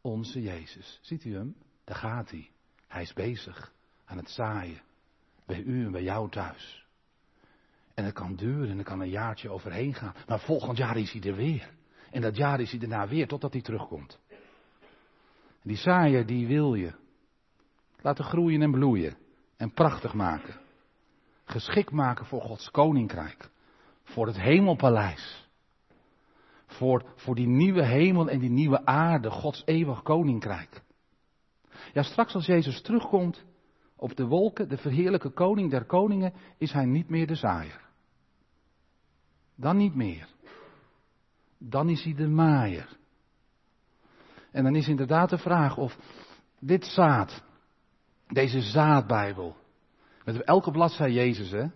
Onze 0.00 0.42
Jezus. 0.42 0.98
Ziet 1.02 1.24
u 1.24 1.34
hem? 1.34 1.56
Daar 1.84 1.96
gaat 1.96 2.30
hij. 2.30 2.50
Hij 2.86 3.02
is 3.02 3.12
bezig 3.12 3.72
aan 4.04 4.16
het 4.16 4.30
zaaien. 4.30 4.82
Bij 5.46 5.62
u 5.62 5.84
en 5.84 5.92
bij 5.92 6.02
jou 6.02 6.30
thuis. 6.30 6.86
En 7.94 8.04
het 8.04 8.14
kan 8.14 8.36
duren 8.36 8.70
en 8.70 8.78
er 8.78 8.84
kan 8.84 9.00
een 9.00 9.08
jaartje 9.08 9.50
overheen 9.50 9.94
gaan. 9.94 10.14
Maar 10.26 10.40
volgend 10.40 10.76
jaar 10.76 10.96
is 10.96 11.12
hij 11.12 11.22
er 11.22 11.34
weer. 11.34 11.74
En 12.10 12.20
dat 12.20 12.36
jaar 12.36 12.60
is 12.60 12.70
hij 12.70 12.78
daarna 12.78 13.08
weer 13.08 13.28
totdat 13.28 13.52
hij 13.52 13.62
terugkomt. 13.62 14.18
Die 15.66 15.76
zaaier 15.76 16.26
die 16.26 16.46
wil 16.46 16.74
je 16.74 16.94
laten 18.00 18.24
groeien 18.24 18.62
en 18.62 18.70
bloeien. 18.70 19.16
En 19.56 19.72
prachtig 19.72 20.14
maken. 20.14 20.60
Geschikt 21.44 21.90
maken 21.90 22.26
voor 22.26 22.40
Gods 22.40 22.70
koninkrijk. 22.70 23.50
Voor 24.02 24.26
het 24.26 24.40
hemelpaleis. 24.40 25.48
Voor, 26.66 27.12
voor 27.16 27.34
die 27.34 27.46
nieuwe 27.46 27.84
hemel 27.84 28.28
en 28.28 28.38
die 28.38 28.50
nieuwe 28.50 28.84
aarde, 28.84 29.30
Gods 29.30 29.62
eeuwig 29.64 30.02
koninkrijk. 30.02 30.82
Ja, 31.92 32.02
straks 32.02 32.34
als 32.34 32.46
Jezus 32.46 32.82
terugkomt 32.82 33.44
op 33.96 34.16
de 34.16 34.26
wolken, 34.26 34.68
de 34.68 34.76
verheerlijke 34.76 35.30
koning 35.30 35.70
der 35.70 35.84
koningen, 35.84 36.32
is 36.58 36.72
hij 36.72 36.84
niet 36.84 37.08
meer 37.08 37.26
de 37.26 37.34
zaaier. 37.34 37.80
Dan 39.54 39.76
niet 39.76 39.94
meer. 39.94 40.28
Dan 41.58 41.88
is 41.88 42.04
hij 42.04 42.14
de 42.14 42.28
maaier. 42.28 42.96
En 44.56 44.64
dan 44.64 44.74
is 44.74 44.88
inderdaad 44.88 45.30
de 45.30 45.38
vraag 45.38 45.76
of 45.76 45.98
dit 46.58 46.84
zaad, 46.84 47.42
deze 48.26 48.60
zaadbijbel, 48.60 49.56
met 50.24 50.42
elke 50.42 50.70
bladzij 50.70 51.12
Jezus, 51.12 51.50
hè? 51.50 51.66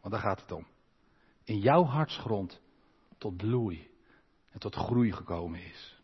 Want 0.00 0.10
daar 0.10 0.20
gaat 0.20 0.40
het 0.40 0.52
om. 0.52 0.66
In 1.44 1.58
jouw 1.58 1.84
hartsgrond 1.84 2.60
tot 3.18 3.36
bloei 3.36 3.88
en 4.50 4.58
tot 4.58 4.74
groei 4.74 5.12
gekomen 5.12 5.64
is. 5.64 6.02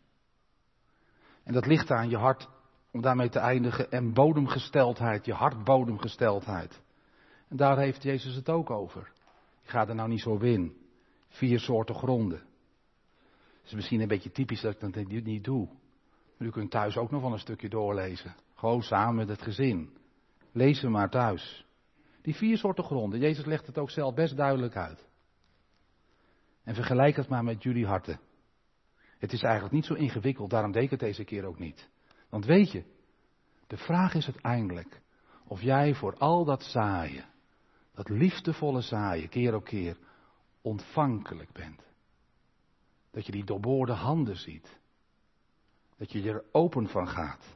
En 1.43 1.53
dat 1.53 1.65
ligt 1.65 1.91
aan 1.91 2.09
je 2.09 2.17
hart 2.17 2.49
om 2.91 3.01
daarmee 3.01 3.29
te 3.29 3.39
eindigen, 3.39 3.91
en 3.91 4.13
bodemgesteldheid, 4.13 5.25
je 5.25 5.33
hartbodemgesteldheid. 5.33 6.81
En 7.47 7.57
daar 7.57 7.77
heeft 7.77 8.03
Jezus 8.03 8.35
het 8.35 8.49
ook 8.49 8.69
over. 8.69 9.11
Ik 9.63 9.69
ga 9.69 9.87
er 9.87 9.95
nou 9.95 10.09
niet 10.09 10.21
zo 10.21 10.37
in. 10.37 10.77
Vier 11.27 11.59
soorten 11.59 11.95
gronden. 11.95 12.39
Het 13.57 13.65
is 13.65 13.73
misschien 13.73 14.01
een 14.01 14.07
beetje 14.07 14.31
typisch 14.31 14.61
dat 14.61 14.73
ik 14.73 14.93
dat 14.93 15.23
niet 15.23 15.43
doe. 15.43 15.69
U 16.37 16.49
kunt 16.49 16.71
thuis 16.71 16.97
ook 16.97 17.11
nog 17.11 17.21
wel 17.21 17.31
een 17.31 17.39
stukje 17.39 17.69
doorlezen. 17.69 18.35
Gewoon 18.55 18.81
samen 18.81 19.15
met 19.15 19.27
het 19.27 19.41
gezin. 19.41 19.97
Lees 20.51 20.79
ze 20.79 20.89
maar 20.89 21.09
thuis. 21.09 21.65
Die 22.21 22.35
vier 22.35 22.57
soorten 22.57 22.83
gronden. 22.83 23.19
Jezus 23.19 23.45
legt 23.45 23.67
het 23.67 23.77
ook 23.77 23.89
zelf 23.89 24.13
best 24.13 24.37
duidelijk 24.37 24.75
uit. 24.75 25.07
En 26.63 26.75
vergelijk 26.75 27.15
het 27.15 27.29
maar 27.29 27.43
met 27.43 27.63
jullie 27.63 27.85
harten. 27.85 28.19
Het 29.17 29.33
is 29.33 29.41
eigenlijk 29.41 29.73
niet 29.73 29.85
zo 29.85 29.93
ingewikkeld, 29.93 30.49
daarom 30.49 30.71
deed 30.71 30.83
ik 30.83 30.89
het 30.89 30.99
deze 30.99 31.23
keer 31.23 31.45
ook 31.45 31.59
niet. 31.59 31.89
Want 32.29 32.45
weet 32.45 32.71
je, 32.71 32.83
de 33.67 33.77
vraag 33.77 34.13
is 34.13 34.25
uiteindelijk 34.25 35.01
of 35.47 35.61
jij 35.61 35.93
voor 35.93 36.17
al 36.17 36.45
dat 36.45 36.63
zaaien, 36.63 37.25
dat 37.93 38.09
liefdevolle 38.09 38.81
zaaien, 38.81 39.29
keer 39.29 39.55
op 39.55 39.63
keer, 39.63 39.97
ontvankelijk 40.61 41.51
bent. 41.51 41.83
Dat 43.11 43.25
je 43.25 43.31
die 43.31 43.45
doorboorde 43.45 43.93
handen 43.93 44.37
ziet. 44.37 44.79
Dat 45.97 46.11
je 46.11 46.29
er 46.29 46.43
open 46.51 46.87
van 46.87 47.07
gaat. 47.07 47.55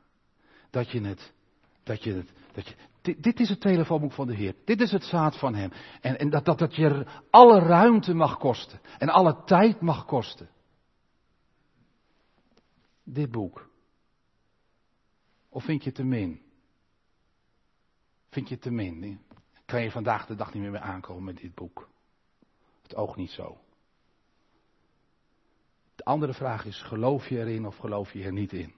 Dat 0.69 0.91
je 0.91 1.01
het, 1.01 1.33
dat 1.83 2.03
je 2.03 2.13
het, 2.13 2.31
dat 2.53 2.67
je, 2.67 2.75
dit, 3.01 3.23
dit 3.23 3.39
is 3.39 3.49
het 3.49 3.61
telefoonboek 3.61 4.11
van 4.11 4.27
de 4.27 4.35
Heer. 4.35 4.55
Dit 4.65 4.81
is 4.81 4.91
het 4.91 5.03
zaad 5.03 5.37
van 5.37 5.55
Hem. 5.55 5.71
En, 6.01 6.19
en 6.19 6.29
dat, 6.29 6.45
dat, 6.45 6.59
dat 6.59 6.75
je 6.75 7.05
alle 7.29 7.59
ruimte 7.59 8.13
mag 8.13 8.37
kosten. 8.37 8.79
En 8.97 9.09
alle 9.09 9.43
tijd 9.43 9.81
mag 9.81 10.05
kosten. 10.05 10.49
Dit 13.03 13.31
boek. 13.31 13.69
Of 15.49 15.63
vind 15.63 15.83
je 15.83 15.89
het 15.89 15.97
te 15.97 16.03
min? 16.03 16.41
Vind 18.29 18.47
je 18.47 18.53
het 18.53 18.63
te 18.63 18.71
min? 18.71 19.21
Kan 19.65 19.81
je 19.81 19.91
vandaag 19.91 20.25
de 20.25 20.35
dag 20.35 20.53
niet 20.53 20.61
meer, 20.61 20.71
meer 20.71 20.81
aankomen 20.81 21.23
met 21.23 21.37
dit 21.37 21.55
boek? 21.55 21.89
Het 22.81 22.95
oog 22.95 23.15
niet 23.15 23.31
zo. 23.31 23.57
De 26.11 26.17
andere 26.17 26.37
vraag 26.37 26.65
is: 26.65 26.81
geloof 26.81 27.27
je 27.27 27.39
erin 27.39 27.65
of 27.65 27.77
geloof 27.77 28.13
je 28.13 28.23
er 28.23 28.31
niet 28.31 28.53
in? 28.53 28.73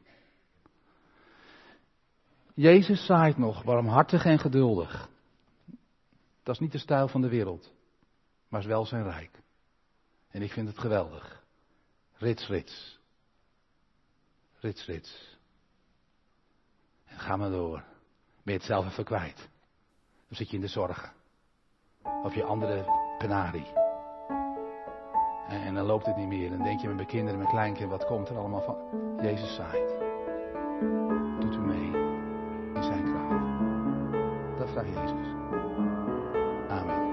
Jezus 2.54 3.06
zaait 3.06 3.38
nog, 3.38 3.64
warmhartig 3.64 4.26
en 4.26 4.40
geduldig. 4.40 5.10
Dat 6.44 6.56
is 6.56 6.60
niet 6.60 6.72
de 6.72 6.78
stijl 6.78 7.08
van 7.08 7.22
de 7.22 7.30
wereld, 7.30 7.74
maar 8.48 8.60
is 8.60 8.66
wel 8.66 8.86
zijn 8.86 9.04
rijk. 9.04 9.42
En 10.30 10.42
ik 10.42 10.52
vind 10.52 10.68
het 10.68 10.80
geweldig. 10.80 11.44
Rits, 12.14 12.48
rits. 12.48 13.00
Rits, 14.60 14.86
rits. 14.86 15.38
En 17.06 17.20
ga 17.20 17.36
maar 17.36 17.50
door. 17.50 17.84
Ben 18.44 18.54
je 18.54 18.60
het 18.60 18.64
zelf 18.64 18.86
even 18.86 19.04
kwijt. 19.04 19.50
Dan 20.28 20.38
zit 20.38 20.50
je 20.50 20.56
in 20.56 20.62
de 20.62 20.68
zorgen. 20.68 21.12
Of 22.24 22.36
je 22.36 22.44
andere 22.44 22.86
penarie. 23.18 23.83
En, 25.48 25.62
en, 25.62 25.74
dan 25.74 25.86
loopt 25.86 26.06
het 26.06 26.18
niet 26.18 26.28
meer. 26.28 26.50
Dan 26.50 26.64
denk 26.64 26.80
je 26.80 26.88
met 26.88 26.96
mijn 26.96 27.08
kinderen, 27.08 27.40
mijn 27.40 27.52
kleinkinderen, 27.52 28.00
wat 28.00 28.08
komt 28.08 28.30
er 28.30 28.38
allemaal 28.38 28.62
van? 28.62 28.76
Jezus 29.22 29.56
zaait. 29.56 29.96
Doet 31.40 31.56
u 31.56 31.60
mee 31.60 31.92
in 32.76 32.84
zijn 32.84 33.04
kracht. 33.04 33.44
Dat 34.58 34.70
vraagt 34.70 34.88
Jezus. 34.88 35.28
Amen. 36.70 37.12